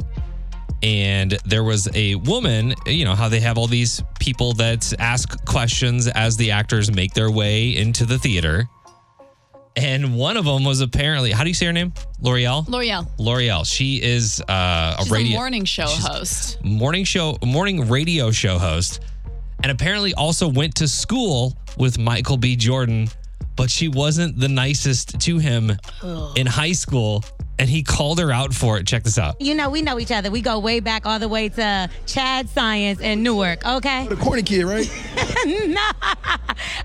and 0.83 1.31
there 1.45 1.63
was 1.63 1.89
a 1.95 2.15
woman, 2.15 2.75
you 2.85 3.03
know, 3.03 3.15
how 3.15 3.29
they 3.29 3.39
have 3.39 3.57
all 3.57 3.67
these 3.67 4.01
people 4.19 4.53
that 4.53 4.93
ask 4.99 5.43
questions 5.45 6.07
as 6.07 6.37
the 6.37 6.51
actors 6.51 6.91
make 6.93 7.13
their 7.13 7.31
way 7.31 7.75
into 7.75 8.05
the 8.05 8.19
theater. 8.19 8.67
And 9.75 10.15
one 10.15 10.37
of 10.37 10.45
them 10.45 10.63
was 10.63 10.81
apparently, 10.81 11.31
how 11.31 11.43
do 11.43 11.49
you 11.49 11.53
say 11.53 11.67
her 11.67 11.73
name? 11.73 11.93
Lore'l? 12.21 12.65
Lore'l. 12.67 13.07
Lore'l. 13.19 13.63
She 13.65 14.01
is 14.01 14.41
uh, 14.41 14.95
a 14.97 15.03
She's 15.03 15.11
radio 15.11 15.35
a 15.35 15.39
morning 15.39 15.65
show 15.65 15.85
host. 15.87 16.63
morning 16.63 17.03
show, 17.03 17.37
morning 17.45 17.87
radio 17.87 18.31
show 18.31 18.57
host, 18.57 19.01
and 19.63 19.71
apparently 19.71 20.13
also 20.15 20.47
went 20.47 20.75
to 20.75 20.87
school 20.87 21.55
with 21.77 21.99
Michael 21.99 22.37
B. 22.37 22.55
Jordan, 22.55 23.07
but 23.57 23.69
she 23.69 23.89
wasn't 23.89 24.39
the 24.39 24.47
nicest 24.47 25.19
to 25.19 25.39
him 25.39 25.71
in 26.35 26.47
high 26.47 26.71
school, 26.71 27.25
and 27.59 27.69
he 27.69 27.83
called 27.83 28.19
her 28.19 28.31
out 28.31 28.53
for 28.53 28.77
it. 28.77 28.87
Check 28.87 29.03
this 29.03 29.17
out. 29.17 29.39
You 29.41 29.55
know, 29.55 29.69
we 29.69 29.81
know 29.81 29.99
each 29.99 30.11
other. 30.11 30.29
We 30.31 30.41
go 30.41 30.59
way 30.59 30.79
back 30.79 31.05
all 31.05 31.19
the 31.19 31.27
way 31.27 31.49
to 31.49 31.89
Chad 32.05 32.49
Science 32.49 32.99
in 32.99 33.23
Newark, 33.23 33.65
okay? 33.65 34.07
The 34.07 34.15
corny 34.15 34.43
kid, 34.43 34.65
right? 34.65 34.89
no, 35.45 35.89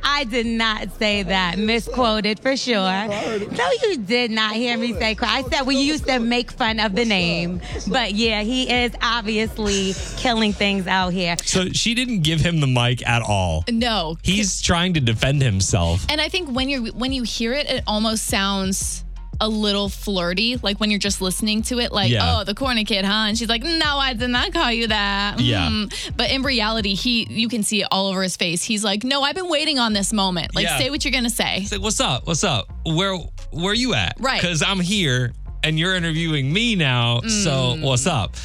I 0.02 0.24
did 0.28 0.46
not 0.46 0.92
say 0.98 1.22
that. 1.22 1.58
Misquoted 1.58 2.40
for 2.40 2.56
sure. 2.56 2.74
No, 2.76 3.70
you 3.82 3.98
did 3.98 4.30
not 4.30 4.54
hear 4.54 4.76
me 4.76 4.92
say 4.94 5.14
cry. 5.14 5.38
I 5.38 5.42
said 5.42 5.62
we 5.66 5.76
used 5.76 6.06
to 6.06 6.18
make 6.18 6.50
fun 6.50 6.80
of 6.80 6.94
the 6.94 7.04
name. 7.04 7.60
But 7.88 8.14
yeah, 8.14 8.42
he 8.42 8.70
is 8.70 8.92
obviously 9.02 9.94
killing 10.16 10.52
things 10.52 10.86
out 10.86 11.12
here. 11.12 11.36
So 11.44 11.68
she 11.68 11.94
didn't 11.94 12.22
give 12.22 12.40
him 12.40 12.60
the 12.60 12.66
mic 12.66 13.06
at 13.06 13.22
all. 13.22 13.64
No. 13.70 14.18
He's 14.22 14.60
trying 14.60 14.94
to 14.94 15.00
defend 15.00 15.42
himself. 15.42 16.06
And 16.08 16.20
I 16.20 16.28
think 16.28 16.50
when 16.50 16.68
you 16.68 16.86
when 16.92 17.12
you 17.12 17.22
hear 17.22 17.52
it, 17.52 17.68
it 17.68 17.84
almost 17.86 18.24
sounds 18.24 19.04
a 19.42 19.48
little 19.48 19.88
flirty, 19.88 20.56
like 20.62 20.78
when 20.78 20.88
you're 20.90 21.00
just 21.00 21.20
listening 21.20 21.62
to 21.62 21.80
it, 21.80 21.90
like, 21.92 22.10
Yeah. 22.12 22.38
oh, 22.38 22.44
the 22.44 22.54
corny 22.54 22.84
kid, 22.84 23.04
huh? 23.04 23.26
And 23.28 23.36
she's 23.36 23.48
like, 23.48 23.64
no, 23.64 23.98
I 23.98 24.14
did 24.14 24.30
not 24.30 24.52
call 24.52 24.70
you 24.70 24.86
that. 24.86 25.40
Yeah. 25.40 25.66
Mm. 25.68 26.12
But 26.16 26.30
in 26.30 26.42
reality, 26.42 26.94
he 26.94 27.26
you 27.28 27.48
can 27.48 27.62
see 27.64 27.82
it 27.82 27.88
all 27.90 28.06
over 28.06 28.22
his 28.22 28.36
face. 28.36 28.62
He's 28.62 28.84
like, 28.84 29.02
no, 29.02 29.22
I've 29.22 29.34
been 29.34 29.48
waiting 29.50 29.78
on 29.80 29.92
this 29.92 30.12
moment. 30.12 30.54
Like, 30.54 30.64
Yeah. 30.64 30.78
say 30.78 30.90
what 30.90 31.04
you're 31.04 31.12
gonna 31.12 31.28
say. 31.28 31.58
He's 31.60 31.72
like, 31.72 31.82
"What's 31.82 32.00
up? 32.00 32.26
What's 32.26 32.44
up? 32.44 32.72
Where 32.86 33.16
where 33.50 33.74
you 33.74 33.94
at? 33.94 34.14
Right. 34.20 34.40
Because 34.40 34.62
I'm 34.62 34.78
here 34.80 35.32
and 35.64 35.78
you're 35.78 35.94
interviewing 35.96 36.52
me 36.52 36.76
now. 36.76 37.20
So 37.22 37.50
Mm. 37.76 37.80
what's 37.82 38.06
up?" 38.06 38.36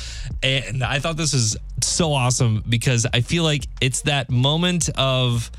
And 0.42 0.84
I 0.84 1.00
thought 1.00 1.16
this 1.16 1.34
was 1.34 1.58
so 1.82 2.12
awesome 2.14 2.64
because 2.68 3.06
I 3.14 3.22
feel 3.22 3.44
like 3.44 3.68
it's 3.82 4.02
that 4.02 4.30
moment 4.32 4.90
of 4.98 5.52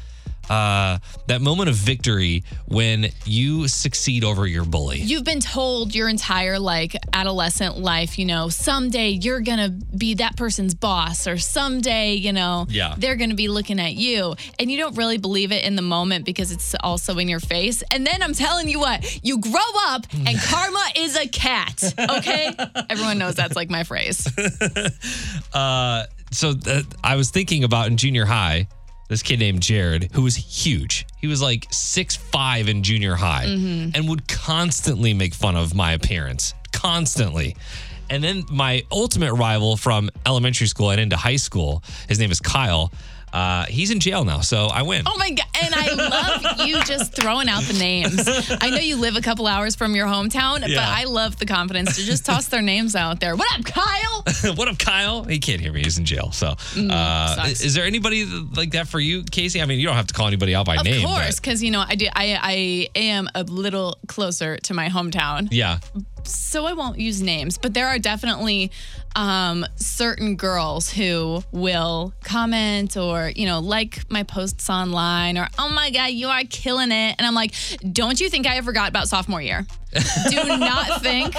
uh, 0.51 0.99
that 1.27 1.41
moment 1.41 1.69
of 1.69 1.75
victory 1.77 2.45
when 2.67 3.09
you 3.25 3.69
succeed 3.69 4.25
over 4.25 4.47
your 4.47 4.65
bully. 4.65 4.99
You've 5.01 5.25
been 5.25 5.41
told 5.41 5.95
your 5.95 6.09
entire 6.09 6.59
like 6.59 6.97
adolescent 7.13 7.79
life, 7.79 8.19
you 8.19 8.25
know, 8.25 8.49
someday 8.49 9.11
you're 9.11 9.41
gonna 9.41 9.69
be 9.71 10.15
that 10.15 10.37
person's 10.37 10.75
boss, 10.75 11.27
or 11.27 11.39
someday, 11.39 12.15
you 12.15 12.33
know, 12.33 12.67
Yeah. 12.71 12.95
they're 12.97 13.17
gonna 13.17 13.35
be 13.35 13.49
looking 13.49 13.79
at 13.81 13.95
you, 13.95 14.35
and 14.59 14.71
you 14.71 14.79
don't 14.79 14.97
really 14.97 15.19
believe 15.19 15.53
it 15.53 15.65
in 15.65 15.77
the 15.77 15.83
moment 15.83 16.25
because 16.25 16.53
it's 16.53 16.75
also 16.81 17.19
in 17.19 17.29
your 17.29 17.41
face. 17.41 17.83
And 17.93 18.07
then 18.07 18.23
I'm 18.23 18.35
telling 18.35 18.69
you 18.69 18.79
what, 18.81 19.25
you 19.25 19.39
grow 19.39 19.61
up 19.89 20.07
and 20.13 20.39
karma 20.45 20.85
is 20.97 21.17
a 21.17 21.29
cat. 21.29 21.83
Okay, 21.99 22.51
everyone 22.91 23.19
knows 23.19 23.35
that's 23.35 23.57
like 23.57 23.71
my 23.71 23.85
phrase. 23.85 24.27
Uh, 25.53 26.05
so 26.31 26.55
th- 26.55 26.85
I 27.03 27.17
was 27.17 27.31
thinking 27.31 27.65
about 27.65 27.87
in 27.89 27.97
junior 27.97 28.25
high, 28.25 28.69
this 29.09 29.23
kid 29.23 29.38
named 29.38 29.62
Jared, 29.62 30.11
who 30.12 30.23
was 30.23 30.37
huge. 30.37 31.07
He 31.16 31.27
was 31.27 31.42
like 31.42 31.66
six 31.71 32.16
five 32.16 32.68
in 32.68 32.83
junior 32.83 33.14
high 33.14 33.47
mm-hmm. 33.47 33.90
and 33.94 34.09
would 34.09 34.29
constantly 34.29 35.14
make 35.14 35.35
fun 35.35 35.57
of 35.57 35.75
my 35.75 35.92
appearance, 35.92 36.55
constantly. 36.73 37.57
And 38.11 38.23
then 38.23 38.44
my 38.51 38.85
ultimate 38.90 39.35
rival 39.35 39.77
from 39.77 40.11
elementary 40.25 40.66
school 40.66 40.90
and 40.90 41.01
into 41.01 41.16
high 41.16 41.37
school, 41.37 41.83
his 42.09 42.18
name 42.18 42.31
is 42.31 42.40
Kyle. 42.40 42.92
Uh, 43.33 43.64
he's 43.67 43.91
in 43.91 44.01
jail 44.01 44.25
now, 44.25 44.41
so 44.41 44.67
I 44.67 44.83
win. 44.83 45.03
Oh 45.07 45.17
my 45.19 45.31
god! 45.31 45.47
And 45.62 45.75
I 45.75 45.93
love 45.95 46.67
you 46.67 46.83
just 46.85 47.14
throwing 47.14 47.49
out 47.49 47.62
the 47.64 47.79
names. 47.79 48.27
I 48.61 48.71
know 48.71 48.79
you 48.79 48.97
live 48.97 49.17
a 49.17 49.21
couple 49.21 49.47
hours 49.47 49.75
from 49.77 49.95
your 49.95 50.07
hometown, 50.07 50.61
but 50.61 50.79
I 50.79 51.05
love 51.05 51.37
the 51.38 51.47
confidence 51.47 51.97
to 51.97 52.03
just 52.05 52.25
toss 52.25 52.47
their 52.49 52.62
names 52.62 52.95
out 52.97 53.21
there. 53.21 53.37
What 53.37 53.49
up, 53.59 53.64
Kyle? 53.64 54.55
what 54.55 54.69
up, 54.69 54.79
Kyle? 54.79 55.25
He 55.25 55.38
can't 55.38 55.61
hear 55.61 55.73
me. 55.73 55.83
He's 55.83 55.99
in 55.99 56.05
jail. 56.05 56.33
So, 56.33 56.49
uh, 56.49 56.55
Mm, 56.55 57.35
sucks. 57.37 57.61
is 57.61 57.75
there 57.75 57.85
anybody 57.85 58.25
like 58.25 58.73
that 58.73 58.88
for 58.88 59.01
you, 59.01 59.23
Casey? 59.25 59.61
I 59.61 59.67
mean, 59.67 59.79
you 59.79 59.87
don't 59.87 59.97
have 59.97 60.07
to 60.09 60.14
call 60.14 60.27
anybody 60.27 60.55
out 60.55 60.67
by 60.67 60.77
Of 60.77 60.85
name. 60.85 61.05
Of 61.05 61.11
course, 61.11 61.41
because 61.41 61.62
you 61.62 61.71
know 61.71 61.85
I 61.87 61.95
do. 61.95 62.07
I 62.14 62.38
I 62.95 62.99
am 62.99 63.29
a 63.35 63.43
little 63.45 63.99
closer 64.07 64.57
to 64.59 64.75
my 64.75 64.88
hometown, 64.88 65.49
yeah. 65.51 65.79
so 66.25 66.67
I 66.67 66.73
won't 66.73 66.99
use 66.99 67.21
names. 67.23 67.59
But 67.59 67.75
there 67.75 67.87
are 67.88 67.99
definitely 67.99 68.71
um, 69.16 69.64
certain 69.77 70.37
girls 70.37 70.90
who 70.90 71.42
will 71.53 72.12
comment 72.25 72.97
or 72.97 73.31
you 73.35 73.47
know 73.47 73.61
like 73.61 74.11
my 74.11 74.23
posts 74.23 74.68
online 74.71 75.38
or 75.38 75.49
oh 75.59 75.68
my 75.71 75.90
god 75.90 76.11
you 76.11 76.29
are 76.29 76.42
killing 76.49 76.92
it, 76.92 77.14
and 77.18 77.27
I'm 77.27 77.35
like, 77.35 77.55
don't 77.92 78.21
you 78.21 78.29
think 78.29 78.47
I 78.47 78.55
have 78.55 78.64
forgot 78.64 78.88
about 78.88 79.09
sophomore 79.09 79.42
year? 79.42 79.66
do 80.29 80.44
not 80.59 81.01
think 81.03 81.35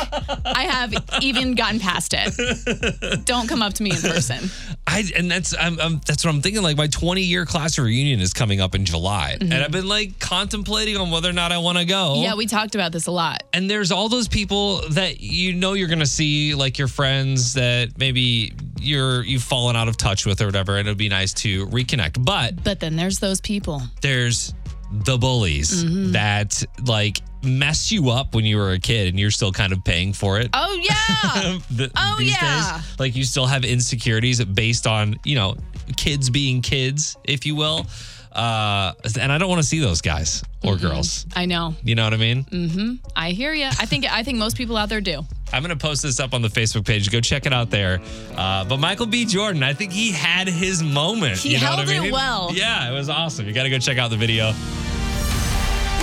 I 0.46 0.64
have 0.64 0.94
even 1.22 1.54
gotten 1.54 1.80
past 1.80 2.16
it. 2.18 3.26
Don't 3.26 3.48
come 3.48 3.62
up 3.62 3.74
to 3.76 3.84
me 3.84 3.92
in 3.92 4.02
person. 4.02 4.50
I 4.88 5.04
and 5.16 5.30
that's 5.30 5.54
I'm, 5.58 5.80
I'm 5.80 6.02
that's 6.06 6.26
what 6.26 6.34
I'm 6.34 6.42
thinking. 6.42 6.64
Like 6.64 6.76
my 6.76 6.88
20 6.88 7.22
year 7.22 7.46
class 7.46 7.78
reunion 7.78 8.20
is 8.20 8.34
coming 8.34 8.60
up 8.60 8.74
in 8.74 8.86
July, 8.86 9.38
and 9.40 9.54
I've 9.54 9.72
been 9.72 9.88
like 9.88 10.18
contemplating 10.20 10.98
on 10.98 11.12
whether 11.12 11.30
or 11.30 11.34
not 11.34 11.52
I 11.52 11.60
want 11.60 11.78
to 11.78 11.86
go. 11.86 12.14
Mm-hmm. 12.16 12.24
Yeah, 12.24 12.36
we 12.36 12.48
talked 12.48 12.74
about 12.74 12.92
this 12.92 13.06
a 13.06 13.12
lot. 13.12 13.44
and 13.54 13.70
there's 13.70 13.92
all 13.92 14.10
those 14.10 14.28
people 14.28 14.82
that 14.90 15.20
you 15.22 15.54
know 15.54 15.74
you're 15.74 15.88
gonna 15.88 16.06
see, 16.08 16.56
like 16.56 16.80
your 16.80 16.88
friends 16.88 17.54
that 17.60 17.98
maybe 17.98 18.54
you're 18.80 19.24
you've 19.24 19.44
fallen 19.44 19.76
out 19.76 19.88
of 19.90 19.98
touch 19.98 20.26
with 20.26 20.42
or 20.42 20.46
whatever, 20.46 20.78
and 20.78 20.88
it'd 20.88 20.98
be 20.98 21.10
nice 21.10 21.34
to 21.34 21.68
reconnect. 21.68 22.24
But 22.24 22.64
But 22.64 22.80
then 22.80 22.96
there's 22.96 23.20
those 23.20 23.42
people. 23.42 23.82
there's 24.02 24.54
the 24.92 25.18
bullies 25.18 25.84
Mm-hmm. 25.84 26.14
that 26.14 26.64
like 26.86 27.20
mess 27.44 27.92
you 27.92 28.10
up 28.10 28.34
when 28.36 28.46
you 28.46 28.58
were 28.58 28.72
a 28.72 28.80
kid, 28.80 29.08
and 29.10 29.20
you're 29.20 29.32
still 29.32 29.52
kind 29.52 29.72
of 29.74 29.84
paying 29.84 30.14
for 30.14 30.40
it. 30.40 30.50
Oh 30.54 30.74
yeah. 30.82 31.60
th- 31.78 31.92
Oh, 31.96 32.16
these 32.18 32.32
yeah. 32.32 32.78
days. 32.78 33.00
Like 33.00 33.16
you 33.16 33.24
still 33.24 33.46
have 33.46 33.64
insecurities 33.66 34.44
based 34.44 34.88
on, 34.88 35.16
you 35.26 35.36
know, 35.36 35.56
kids 35.98 36.30
being 36.30 36.62
kids, 36.62 37.18
if 37.24 37.46
you 37.46 37.56
will. 37.56 37.86
Uh, 38.40 38.94
and 39.20 39.34
I 39.34 39.38
don't 39.38 39.50
want 39.50 39.62
to 39.62 39.68
see 39.68 39.80
those 39.80 40.00
guys 40.00 40.46
or 40.64 40.78
girls. 40.78 41.26
I 41.36 41.46
know. 41.46 41.76
You 41.84 41.96
know 41.96 42.06
what 42.06 42.14
I 42.14 42.18
mean? 42.18 42.46
Mm-hmm. 42.46 42.94
I 43.14 43.32
hear 43.32 43.54
you. 43.54 43.66
I 43.66 43.86
think 43.86 44.10
I 44.10 44.24
think 44.24 44.38
most 44.38 44.56
people 44.56 44.78
out 44.78 44.88
there 44.88 45.02
do. 45.02 45.26
I'm 45.52 45.62
going 45.62 45.78
to 45.78 45.82
post 45.88 46.04
this 46.04 46.22
up 46.22 46.34
on 46.34 46.42
the 46.42 46.48
Facebook 46.48 46.86
page. 46.86 47.12
Go 47.12 47.20
check 47.20 47.46
it 47.46 47.52
out 47.52 47.70
there. 47.70 48.00
Uh, 48.38 48.64
but 48.64 48.78
Michael 48.78 49.08
B. 49.08 49.26
Jordan, 49.26 49.62
I 49.62 49.74
think 49.74 49.92
he 49.92 50.14
had 50.14 50.48
his 50.48 50.82
moment. 50.82 51.40
He 51.40 51.50
you 51.50 51.60
know 51.60 51.66
held 51.66 51.80
what 51.80 51.90
I 51.90 51.96
it 51.98 52.02
mean? 52.02 52.12
well. 52.14 52.52
Yeah, 52.54 52.90
it 52.90 52.94
was 52.94 53.10
awesome. 53.10 53.46
You 53.46 53.52
got 53.52 53.64
to 53.64 53.70
go 53.70 53.78
check 53.78 53.98
out 53.98 54.10
the 54.10 54.16
video. 54.16 54.54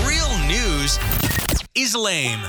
Real 0.07 0.38
news 0.46 0.99
is 1.75 1.96
lame. 1.96 2.40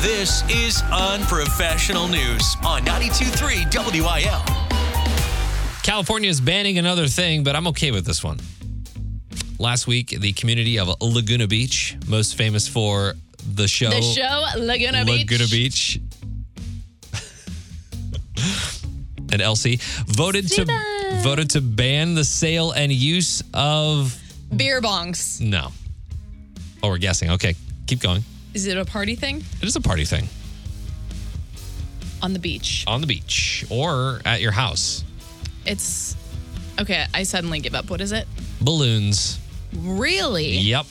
This 0.00 0.42
is 0.50 0.82
unprofessional 0.90 2.08
news 2.08 2.56
on 2.66 2.82
92.3 2.84 3.92
WIL. 4.02 4.42
California 5.84 6.28
is 6.28 6.40
banning 6.40 6.78
another 6.78 7.06
thing, 7.06 7.44
but 7.44 7.54
I'm 7.54 7.68
okay 7.68 7.92
with 7.92 8.04
this 8.04 8.24
one. 8.24 8.40
Last 9.58 9.86
week, 9.86 10.10
the 10.10 10.32
community 10.34 10.78
of 10.78 10.88
Laguna 11.00 11.46
Beach, 11.46 11.96
most 12.06 12.36
famous 12.36 12.68
for 12.68 13.14
the 13.54 13.66
show, 13.66 13.88
The 13.90 14.02
show 14.02 14.44
Laguna 14.58 15.04
Beach. 15.04 15.20
Laguna 15.30 15.46
Beach, 15.50 15.98
and 19.32 19.40
LC 19.42 19.80
voted 20.06 20.48
to 20.48 20.66
voted 21.22 21.50
to 21.50 21.60
ban 21.60 22.14
the 22.14 22.24
sale 22.24 22.72
and 22.72 22.92
use 22.92 23.42
of 23.54 24.16
Beer 24.54 24.80
bongs. 24.80 25.40
no. 25.40 25.72
Oh, 26.82 26.90
we're 26.90 26.98
guessing. 26.98 27.30
Okay, 27.30 27.54
keep 27.86 28.00
going. 28.00 28.22
Is 28.54 28.66
it 28.66 28.76
a 28.76 28.84
party 28.84 29.16
thing 29.16 29.42
It 29.60 29.66
is 29.66 29.74
a 29.76 29.80
party 29.80 30.04
thing 30.04 30.28
on 32.22 32.32
the 32.32 32.38
beach? 32.38 32.84
on 32.86 33.00
the 33.00 33.06
beach 33.06 33.64
or 33.70 34.20
at 34.24 34.40
your 34.40 34.52
house. 34.52 35.02
It's 35.64 36.14
okay. 36.78 37.06
I 37.14 37.22
suddenly 37.24 37.60
give 37.60 37.74
up. 37.74 37.88
What 37.90 38.00
is 38.00 38.12
it? 38.12 38.28
Balloons. 38.60 39.38
Really? 39.82 40.56
Yep. 40.58 40.86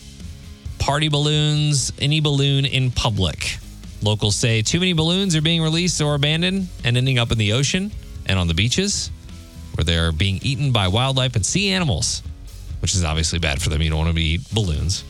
Party 0.79 1.07
balloons, 1.07 1.91
any 1.99 2.19
balloon 2.19 2.65
in 2.65 2.91
public. 2.91 3.57
Locals 4.01 4.35
say 4.35 4.61
too 4.61 4.79
many 4.79 4.93
balloons 4.93 5.35
are 5.35 5.41
being 5.41 5.61
released 5.61 6.01
or 6.01 6.15
abandoned 6.15 6.67
and 6.83 6.97
ending 6.97 7.17
up 7.17 7.31
in 7.31 7.37
the 7.37 7.53
ocean 7.53 7.91
and 8.27 8.37
on 8.37 8.47
the 8.47 8.53
beaches 8.53 9.09
where 9.75 9.83
they're 9.83 10.11
being 10.11 10.39
eaten 10.41 10.71
by 10.71 10.87
wildlife 10.87 11.35
and 11.35 11.45
sea 11.45 11.69
animals, 11.69 12.21
which 12.81 12.93
is 12.93 13.03
obviously 13.03 13.39
bad 13.39 13.61
for 13.61 13.69
them. 13.69 13.81
You 13.81 13.89
don't 13.89 14.05
want 14.05 14.15
to 14.15 14.21
eat 14.21 14.41
balloons. 14.53 15.03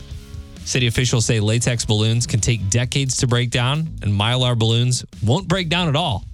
City 0.64 0.88
officials 0.88 1.24
say 1.24 1.38
latex 1.38 1.84
balloons 1.84 2.26
can 2.26 2.40
take 2.40 2.68
decades 2.70 3.18
to 3.18 3.28
break 3.28 3.50
down, 3.50 3.80
and 4.02 4.12
mylar 4.12 4.58
balloons 4.58 5.04
won't 5.22 5.46
break 5.46 5.68
down 5.68 5.88
at 5.88 5.94
all. 5.94 6.24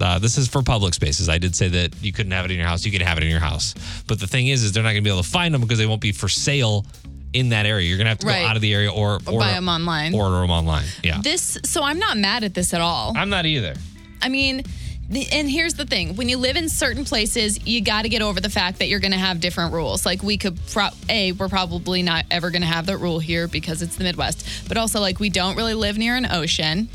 Uh, 0.00 0.18
this 0.18 0.36
is 0.38 0.48
for 0.48 0.62
public 0.62 0.92
spaces. 0.94 1.28
I 1.28 1.38
did 1.38 1.54
say 1.56 1.68
that 1.68 1.94
you 2.02 2.12
couldn't 2.12 2.32
have 2.32 2.44
it 2.44 2.50
in 2.50 2.56
your 2.58 2.66
house. 2.66 2.84
You 2.84 2.92
could 2.92 3.02
have 3.02 3.16
it 3.18 3.24
in 3.24 3.30
your 3.30 3.40
house, 3.40 3.74
but 4.06 4.18
the 4.20 4.26
thing 4.26 4.48
is, 4.48 4.62
is 4.62 4.72
they're 4.72 4.82
not 4.82 4.90
going 4.90 5.02
to 5.04 5.08
be 5.08 5.12
able 5.12 5.22
to 5.22 5.28
find 5.28 5.54
them 5.54 5.60
because 5.60 5.78
they 5.78 5.86
won't 5.86 6.00
be 6.00 6.12
for 6.12 6.28
sale 6.28 6.84
in 7.32 7.48
that 7.50 7.64
area. 7.66 7.88
You're 7.88 7.96
going 7.98 8.04
to 8.06 8.10
have 8.10 8.18
to 8.18 8.26
Right. 8.26 8.42
go 8.42 8.46
out 8.48 8.56
of 8.56 8.62
the 8.62 8.72
area 8.74 8.90
or, 8.92 9.20
Or 9.26 9.38
buy 9.40 9.52
'em 9.52 9.68
online. 9.68 10.14
Order 10.14 10.40
them 10.40 10.50
online. 10.50 10.84
Yeah, 11.02 11.20
This. 11.22 11.58
So 11.64 11.82
I'm 11.82 11.98
not 11.98 12.16
mad 12.18 12.44
at 12.44 12.54
this 12.54 12.72
at 12.74 12.80
all. 12.80 13.12
I'm 13.16 13.28
not 13.30 13.46
either. 13.46 13.74
I 14.22 14.28
mean, 14.28 14.62
the, 15.10 15.26
and 15.32 15.48
here's 15.50 15.74
the 15.74 15.84
thing: 15.84 16.16
when 16.16 16.28
you 16.28 16.38
live 16.38 16.56
in 16.56 16.68
certain 16.68 17.04
places, 17.04 17.66
you 17.66 17.80
got 17.82 18.02
to 18.02 18.08
get 18.08 18.22
over 18.22 18.40
the 18.40 18.48
fact 18.50 18.78
that 18.78 18.88
you're 18.88 19.00
going 19.00 19.12
to 19.12 19.18
have 19.18 19.38
different 19.40 19.72
rules. 19.74 20.06
Like 20.06 20.22
we 20.22 20.38
could, 20.38 20.58
pro- 20.72 20.88
a, 21.08 21.32
we're 21.32 21.48
probably 21.48 22.02
not 22.02 22.24
ever 22.30 22.50
going 22.50 22.62
to 22.62 22.68
have 22.68 22.86
that 22.86 22.98
rule 22.98 23.18
here 23.18 23.46
because 23.48 23.82
it's 23.82 23.96
the 23.96 24.04
Midwest. 24.04 24.46
But 24.68 24.76
also, 24.78 25.00
like 25.00 25.20
we 25.20 25.28
don't 25.28 25.56
really 25.56 25.74
live 25.74 25.98
near 25.98 26.16
an 26.16 26.26
ocean. 26.30 26.88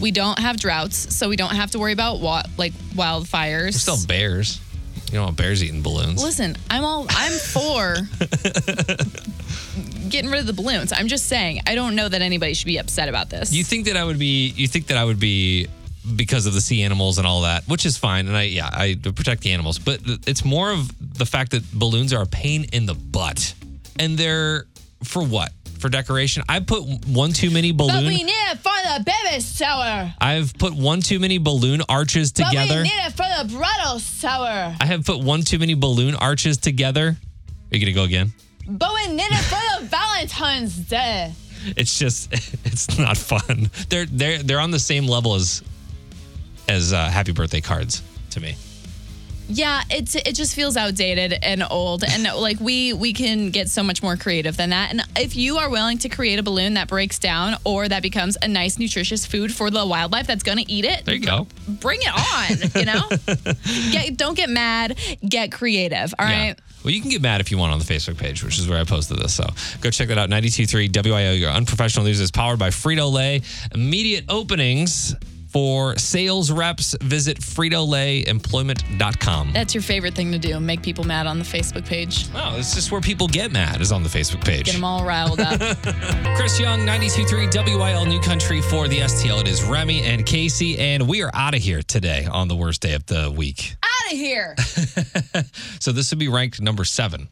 We 0.00 0.10
don't 0.10 0.38
have 0.38 0.58
droughts, 0.58 1.14
so 1.14 1.28
we 1.28 1.36
don't 1.36 1.54
have 1.54 1.72
to 1.72 1.78
worry 1.78 1.92
about 1.92 2.20
wa- 2.20 2.42
like 2.56 2.72
wildfires. 2.94 3.72
There's 3.72 3.82
still 3.82 4.06
bears. 4.06 4.60
You 5.06 5.14
don't 5.16 5.24
want 5.24 5.36
bears 5.36 5.62
eating 5.64 5.82
balloons. 5.82 6.22
Listen, 6.22 6.56
I'm 6.70 6.84
all 6.84 7.06
I'm 7.10 7.32
for 7.32 7.96
getting 10.08 10.30
rid 10.30 10.40
of 10.40 10.46
the 10.46 10.52
balloons. 10.52 10.92
I'm 10.92 11.08
just 11.08 11.26
saying, 11.26 11.62
I 11.66 11.74
don't 11.74 11.96
know 11.96 12.08
that 12.08 12.22
anybody 12.22 12.54
should 12.54 12.66
be 12.66 12.78
upset 12.78 13.08
about 13.08 13.30
this. 13.30 13.52
You 13.52 13.64
think 13.64 13.86
that 13.86 13.96
I 13.96 14.04
would 14.04 14.18
be? 14.18 14.48
You 14.56 14.68
think 14.68 14.86
that 14.86 14.96
I 14.96 15.04
would 15.04 15.20
be 15.20 15.66
because 16.16 16.46
of 16.46 16.54
the 16.54 16.60
sea 16.60 16.82
animals 16.82 17.18
and 17.18 17.26
all 17.26 17.42
that, 17.42 17.64
which 17.68 17.84
is 17.84 17.96
fine. 17.96 18.26
And 18.26 18.36
I, 18.36 18.42
yeah, 18.44 18.68
I 18.72 18.96
protect 19.02 19.42
the 19.42 19.52
animals, 19.52 19.78
but 19.78 20.00
it's 20.26 20.44
more 20.44 20.70
of 20.70 20.90
the 21.18 21.26
fact 21.26 21.50
that 21.52 21.70
balloons 21.72 22.12
are 22.12 22.22
a 22.22 22.26
pain 22.26 22.66
in 22.72 22.86
the 22.86 22.94
butt, 22.94 23.54
and 23.98 24.16
they're 24.16 24.64
for 25.04 25.22
what? 25.22 25.52
For 25.80 25.88
decoration. 25.88 26.42
I 26.46 26.60
put 26.60 26.82
one 27.06 27.32
too 27.32 27.50
many 27.50 27.72
balloons. 27.72 27.94
but 27.94 28.00
balloon. 28.00 28.08
we 28.14 28.22
need 28.22 28.32
it 28.32 28.58
for 28.58 28.64
the 28.64 29.02
baby 29.02 29.40
shower. 29.40 30.12
I've 30.20 30.52
put 30.58 30.74
one 30.74 31.00
too 31.00 31.18
many 31.18 31.38
balloon 31.38 31.80
arches 31.88 32.32
together. 32.32 32.66
But 32.68 32.76
we 32.76 32.82
need 32.82 33.06
it 33.06 33.12
for 33.12 33.24
the 33.24 33.56
bridal 33.56 33.98
shower. 33.98 34.76
I 34.78 34.84
have 34.84 35.06
put 35.06 35.22
one 35.22 35.40
too 35.40 35.58
many 35.58 35.72
balloon 35.72 36.14
arches 36.14 36.58
together. 36.58 37.16
Are 37.72 37.76
you 37.76 37.80
gonna 37.80 37.94
go 37.94 38.04
again? 38.04 38.32
But 38.68 38.92
we 38.94 39.06
need 39.14 39.22
it 39.30 39.44
for 39.44 39.80
the 39.80 39.86
Valentine's 39.88 40.76
Day. 40.76 41.32
It's 41.76 41.98
just 41.98 42.30
it's 42.66 42.98
not 42.98 43.16
fun. 43.16 43.70
They're 43.88 44.04
they're 44.06 44.42
they're 44.42 44.60
on 44.60 44.70
the 44.72 44.78
same 44.78 45.06
level 45.06 45.34
as 45.34 45.62
as 46.68 46.92
uh, 46.92 47.08
happy 47.08 47.32
birthday 47.32 47.62
cards 47.62 48.02
to 48.30 48.40
me. 48.40 48.54
Yeah, 49.52 49.82
it's 49.90 50.14
it 50.14 50.34
just 50.34 50.54
feels 50.54 50.76
outdated 50.76 51.32
and 51.42 51.62
old, 51.68 52.04
and 52.04 52.22
like 52.36 52.60
we 52.60 52.92
we 52.92 53.12
can 53.12 53.50
get 53.50 53.68
so 53.68 53.82
much 53.82 54.02
more 54.02 54.16
creative 54.16 54.56
than 54.56 54.70
that. 54.70 54.90
And 54.90 55.02
if 55.16 55.34
you 55.36 55.58
are 55.58 55.68
willing 55.68 55.98
to 55.98 56.08
create 56.08 56.38
a 56.38 56.42
balloon 56.42 56.74
that 56.74 56.88
breaks 56.88 57.18
down 57.18 57.56
or 57.64 57.88
that 57.88 58.02
becomes 58.02 58.36
a 58.42 58.48
nice 58.48 58.78
nutritious 58.78 59.26
food 59.26 59.52
for 59.52 59.70
the 59.70 59.84
wildlife 59.84 60.26
that's 60.26 60.42
gonna 60.44 60.64
eat 60.68 60.84
it, 60.84 61.04
There 61.04 61.14
you 61.16 61.26
go. 61.26 61.46
bring 61.68 62.00
it 62.02 62.14
on. 62.14 62.80
You 62.80 62.86
know, 62.86 63.52
get, 63.92 64.16
don't 64.16 64.36
get 64.36 64.48
mad, 64.50 64.98
get 65.28 65.52
creative. 65.52 66.14
All 66.18 66.26
right. 66.26 66.56
Well, 66.82 66.94
you 66.94 67.02
can 67.02 67.10
get 67.10 67.20
mad 67.20 67.42
if 67.42 67.50
you 67.50 67.58
want 67.58 67.72
on 67.72 67.78
the 67.78 67.84
Facebook 67.84 68.16
page, 68.16 68.42
which 68.42 68.58
is 68.58 68.66
where 68.66 68.80
I 68.80 68.84
posted 68.84 69.18
this. 69.18 69.34
So 69.34 69.44
go 69.82 69.90
check 69.90 70.08
that 70.08 70.16
out. 70.16 70.30
92.3 70.30 71.04
WIL, 71.04 71.34
your 71.34 71.50
unprofessional 71.50 72.06
news 72.06 72.20
is 72.20 72.30
powered 72.30 72.58
by 72.58 72.70
Frito 72.70 73.12
Lay. 73.12 73.42
Immediate 73.74 74.24
openings 74.30 75.14
for 75.50 75.96
sales 75.96 76.50
reps. 76.50 76.96
Visit 77.02 77.38
FritoLayEmployment.com. 77.40 79.52
That's 79.52 79.74
your 79.74 79.82
favorite 79.82 80.14
thing 80.14 80.32
to 80.32 80.38
do, 80.38 80.58
make 80.60 80.82
people 80.82 81.04
mad 81.04 81.26
on 81.26 81.38
the 81.38 81.44
Facebook 81.44 81.86
page. 81.86 82.28
Oh, 82.34 82.56
it's 82.58 82.74
just 82.74 82.92
where 82.92 83.00
people 83.00 83.28
get 83.28 83.52
mad 83.52 83.80
is 83.80 83.92
on 83.92 84.02
the 84.02 84.08
Facebook 84.08 84.44
page. 84.44 84.66
Get 84.66 84.74
them 84.74 84.84
all 84.84 85.04
riled 85.04 85.40
up. 85.40 85.60
Chris 86.36 86.58
Young, 86.60 86.80
92.3 86.80 87.76
WIL 87.76 88.06
New 88.06 88.20
Country 88.20 88.60
for 88.62 88.88
the 88.88 89.00
STL. 89.00 89.40
It 89.40 89.48
is 89.48 89.62
Remy 89.62 90.02
and 90.02 90.24
Casey, 90.24 90.78
and 90.78 91.08
we 91.08 91.22
are 91.22 91.30
out 91.34 91.54
of 91.54 91.60
here 91.60 91.82
today 91.82 92.26
on 92.30 92.48
the 92.48 92.56
worst 92.56 92.80
day 92.82 92.94
of 92.94 93.04
the 93.06 93.32
week. 93.36 93.74
Out 93.82 94.12
of 94.12 94.18
here. 94.18 94.56
So 95.80 95.92
this 95.92 96.10
would 96.10 96.18
be 96.18 96.28
ranked 96.28 96.60
number 96.60 96.84
seven, 96.84 97.28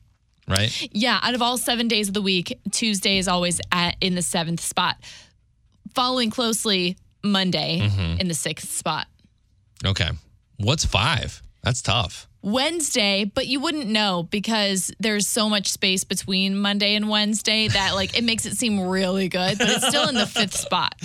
right? 0.48 0.88
Yeah, 0.92 1.20
out 1.22 1.34
of 1.34 1.42
all 1.42 1.58
seven 1.58 1.86
days 1.86 2.08
of 2.08 2.14
the 2.14 2.22
week, 2.22 2.58
Tuesday 2.70 3.18
is 3.18 3.28
always 3.28 3.60
at 3.70 3.96
in 4.00 4.14
the 4.14 4.22
seventh 4.22 4.60
spot. 4.60 4.96
Following 5.94 6.30
closely, 6.30 6.96
Monday 7.22 7.80
Mhm. 7.80 8.20
in 8.20 8.28
the 8.28 8.34
sixth 8.34 8.70
spot. 8.70 9.06
Okay. 9.84 10.10
What's 10.56 10.84
five? 10.84 11.42
That's 11.62 11.82
tough. 11.82 12.26
Wednesday, 12.40 13.24
but 13.24 13.46
you 13.46 13.60
wouldn't 13.60 13.88
know 13.88 14.26
because 14.30 14.92
there's 15.00 15.26
so 15.26 15.48
much 15.48 15.68
space 15.68 16.04
between 16.04 16.56
Monday 16.56 16.94
and 16.94 17.08
Wednesday 17.08 17.68
that 17.68 17.94
like 17.94 18.16
it 18.16 18.22
makes 18.22 18.46
it 18.46 18.56
seem 18.56 18.80
really 18.80 19.28
good, 19.28 19.58
but 19.58 19.68
it's 19.68 19.88
still 19.88 20.08
in 20.08 20.14
the 20.14 20.26
fifth 20.26 20.54
spot. 20.54 20.94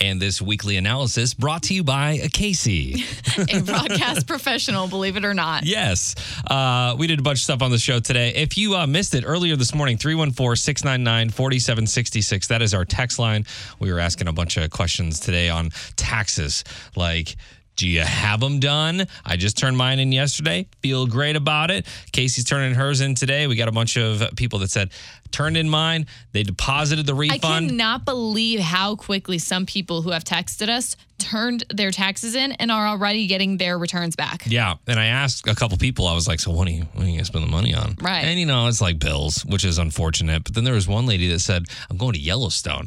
And 0.00 0.20
this 0.20 0.40
weekly 0.40 0.76
analysis 0.76 1.34
brought 1.34 1.64
to 1.64 1.74
you 1.74 1.84
by 1.84 2.12
a 2.12 2.28
Casey. 2.28 3.04
A 3.52 3.60
broadcast 3.62 4.26
professional, 4.26 4.88
believe 4.88 5.16
it 5.16 5.24
or 5.24 5.34
not. 5.34 5.64
Yes. 5.64 6.14
Uh, 6.46 6.94
we 6.98 7.06
did 7.06 7.18
a 7.18 7.22
bunch 7.22 7.38
of 7.38 7.42
stuff 7.42 7.62
on 7.62 7.70
the 7.70 7.78
show 7.78 8.00
today. 8.00 8.30
If 8.34 8.56
you 8.56 8.76
uh, 8.76 8.86
missed 8.86 9.14
it 9.14 9.24
earlier 9.26 9.56
this 9.56 9.74
morning, 9.74 9.98
314 9.98 10.56
699 10.56 11.30
4766. 11.30 12.48
That 12.48 12.62
is 12.62 12.74
our 12.74 12.84
text 12.84 13.18
line. 13.18 13.44
We 13.78 13.92
were 13.92 14.00
asking 14.00 14.28
a 14.28 14.32
bunch 14.32 14.56
of 14.56 14.70
questions 14.70 15.20
today 15.20 15.48
on 15.48 15.70
taxes. 15.96 16.64
Like, 16.96 17.36
do 17.80 17.88
you 17.88 18.02
have 18.02 18.40
them 18.40 18.60
done? 18.60 19.06
I 19.24 19.36
just 19.36 19.56
turned 19.56 19.74
mine 19.74 20.00
in 20.00 20.12
yesterday. 20.12 20.66
Feel 20.82 21.06
great 21.06 21.34
about 21.34 21.70
it. 21.70 21.86
Casey's 22.12 22.44
turning 22.44 22.74
hers 22.74 23.00
in 23.00 23.14
today. 23.14 23.46
We 23.46 23.56
got 23.56 23.68
a 23.68 23.72
bunch 23.72 23.96
of 23.96 24.36
people 24.36 24.58
that 24.58 24.70
said, 24.70 24.90
turned 25.30 25.56
in 25.56 25.66
mine. 25.66 26.06
They 26.32 26.42
deposited 26.42 27.06
the 27.06 27.14
refund. 27.14 27.42
I 27.44 27.68
cannot 27.68 28.04
believe 28.04 28.60
how 28.60 28.96
quickly 28.96 29.38
some 29.38 29.64
people 29.64 30.02
who 30.02 30.10
have 30.10 30.24
texted 30.24 30.68
us 30.68 30.94
turned 31.16 31.64
their 31.72 31.90
taxes 31.90 32.34
in 32.34 32.52
and 32.52 32.70
are 32.70 32.86
already 32.86 33.26
getting 33.26 33.56
their 33.56 33.78
returns 33.78 34.14
back. 34.14 34.42
Yeah, 34.46 34.74
and 34.86 35.00
I 35.00 35.06
asked 35.06 35.48
a 35.48 35.54
couple 35.54 35.78
people. 35.78 36.06
I 36.06 36.14
was 36.14 36.28
like, 36.28 36.40
"So 36.40 36.50
what 36.50 36.68
are 36.68 36.70
you 36.70 36.82
what 36.92 37.04
are 37.04 37.08
you 37.08 37.16
gonna 37.16 37.24
spend 37.24 37.44
the 37.44 37.50
money 37.50 37.74
on?" 37.74 37.96
Right. 38.00 38.24
And 38.24 38.38
you 38.38 38.46
know, 38.46 38.66
it's 38.66 38.80
like 38.80 38.98
bills, 38.98 39.44
which 39.46 39.64
is 39.64 39.78
unfortunate. 39.78 40.44
But 40.44 40.54
then 40.54 40.64
there 40.64 40.74
was 40.74 40.88
one 40.88 41.06
lady 41.06 41.28
that 41.28 41.40
said, 41.40 41.64
"I'm 41.88 41.96
going 41.96 42.12
to 42.12 42.20
Yellowstone." 42.20 42.86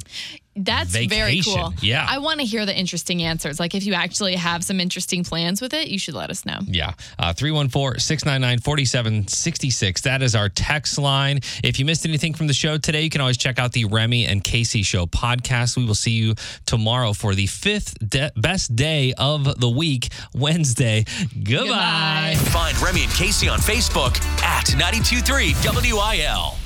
That's 0.56 0.95
very 0.95 1.41
cool. 1.41 1.74
Yeah. 1.82 2.06
I 2.08 2.20
want 2.20 2.39
to 2.39 2.45
hear 2.45 2.66
the 2.66 2.78
interesting 2.78 3.24
answers. 3.24 3.60
Like 3.60 3.74
if 3.74 3.86
you 3.86 3.93
actually 3.93 4.36
have 4.36 4.64
some 4.64 4.80
interesting 4.80 5.24
plans 5.24 5.62
with 5.62 5.74
it, 5.74 5.88
you 5.88 5.97
should 5.97 6.14
let 6.14 6.30
us 6.30 6.45
know. 6.45 6.60
Yeah. 6.66 6.93
Uh, 7.18 7.34
314 7.34 7.99
699 7.99 8.60
4766. 8.60 10.01
That 10.01 10.22
is 10.22 10.36
our 10.36 10.49
text 10.49 10.97
line. 10.97 11.39
If 11.64 11.80
you 11.80 11.86
missed 11.86 12.06
anything 12.06 12.34
from 12.34 12.47
the 12.47 12.54
show 12.54 12.78
today, 12.78 13.01
you 13.01 13.10
can 13.10 13.22
always 13.22 13.38
check 13.38 13.58
out 13.60 13.72
the 13.72 13.86
Remy 13.86 14.26
and 14.26 14.43
Casey 14.43 14.84
Show 14.84 15.06
podcast. 15.06 15.76
We 15.78 15.86
will 15.86 15.95
see 15.95 16.12
you 16.12 16.36
tomorrow 16.66 17.14
for 17.14 17.34
the 17.36 17.47
fifth 17.47 17.97
de- 18.08 18.32
best 18.36 18.76
day 18.76 19.14
of 19.18 19.60
the 19.60 19.70
week, 19.70 20.10
Wednesday. 20.36 21.06
Goodbye. 21.43 21.64
Goodbye. 21.64 22.36
Find 22.51 22.80
Remy 22.82 23.04
and 23.04 23.14
Casey 23.14 23.49
on 23.49 23.60
Facebook 23.60 24.22
at 24.43 24.70
923 24.76 25.56
WIL. 25.93 26.62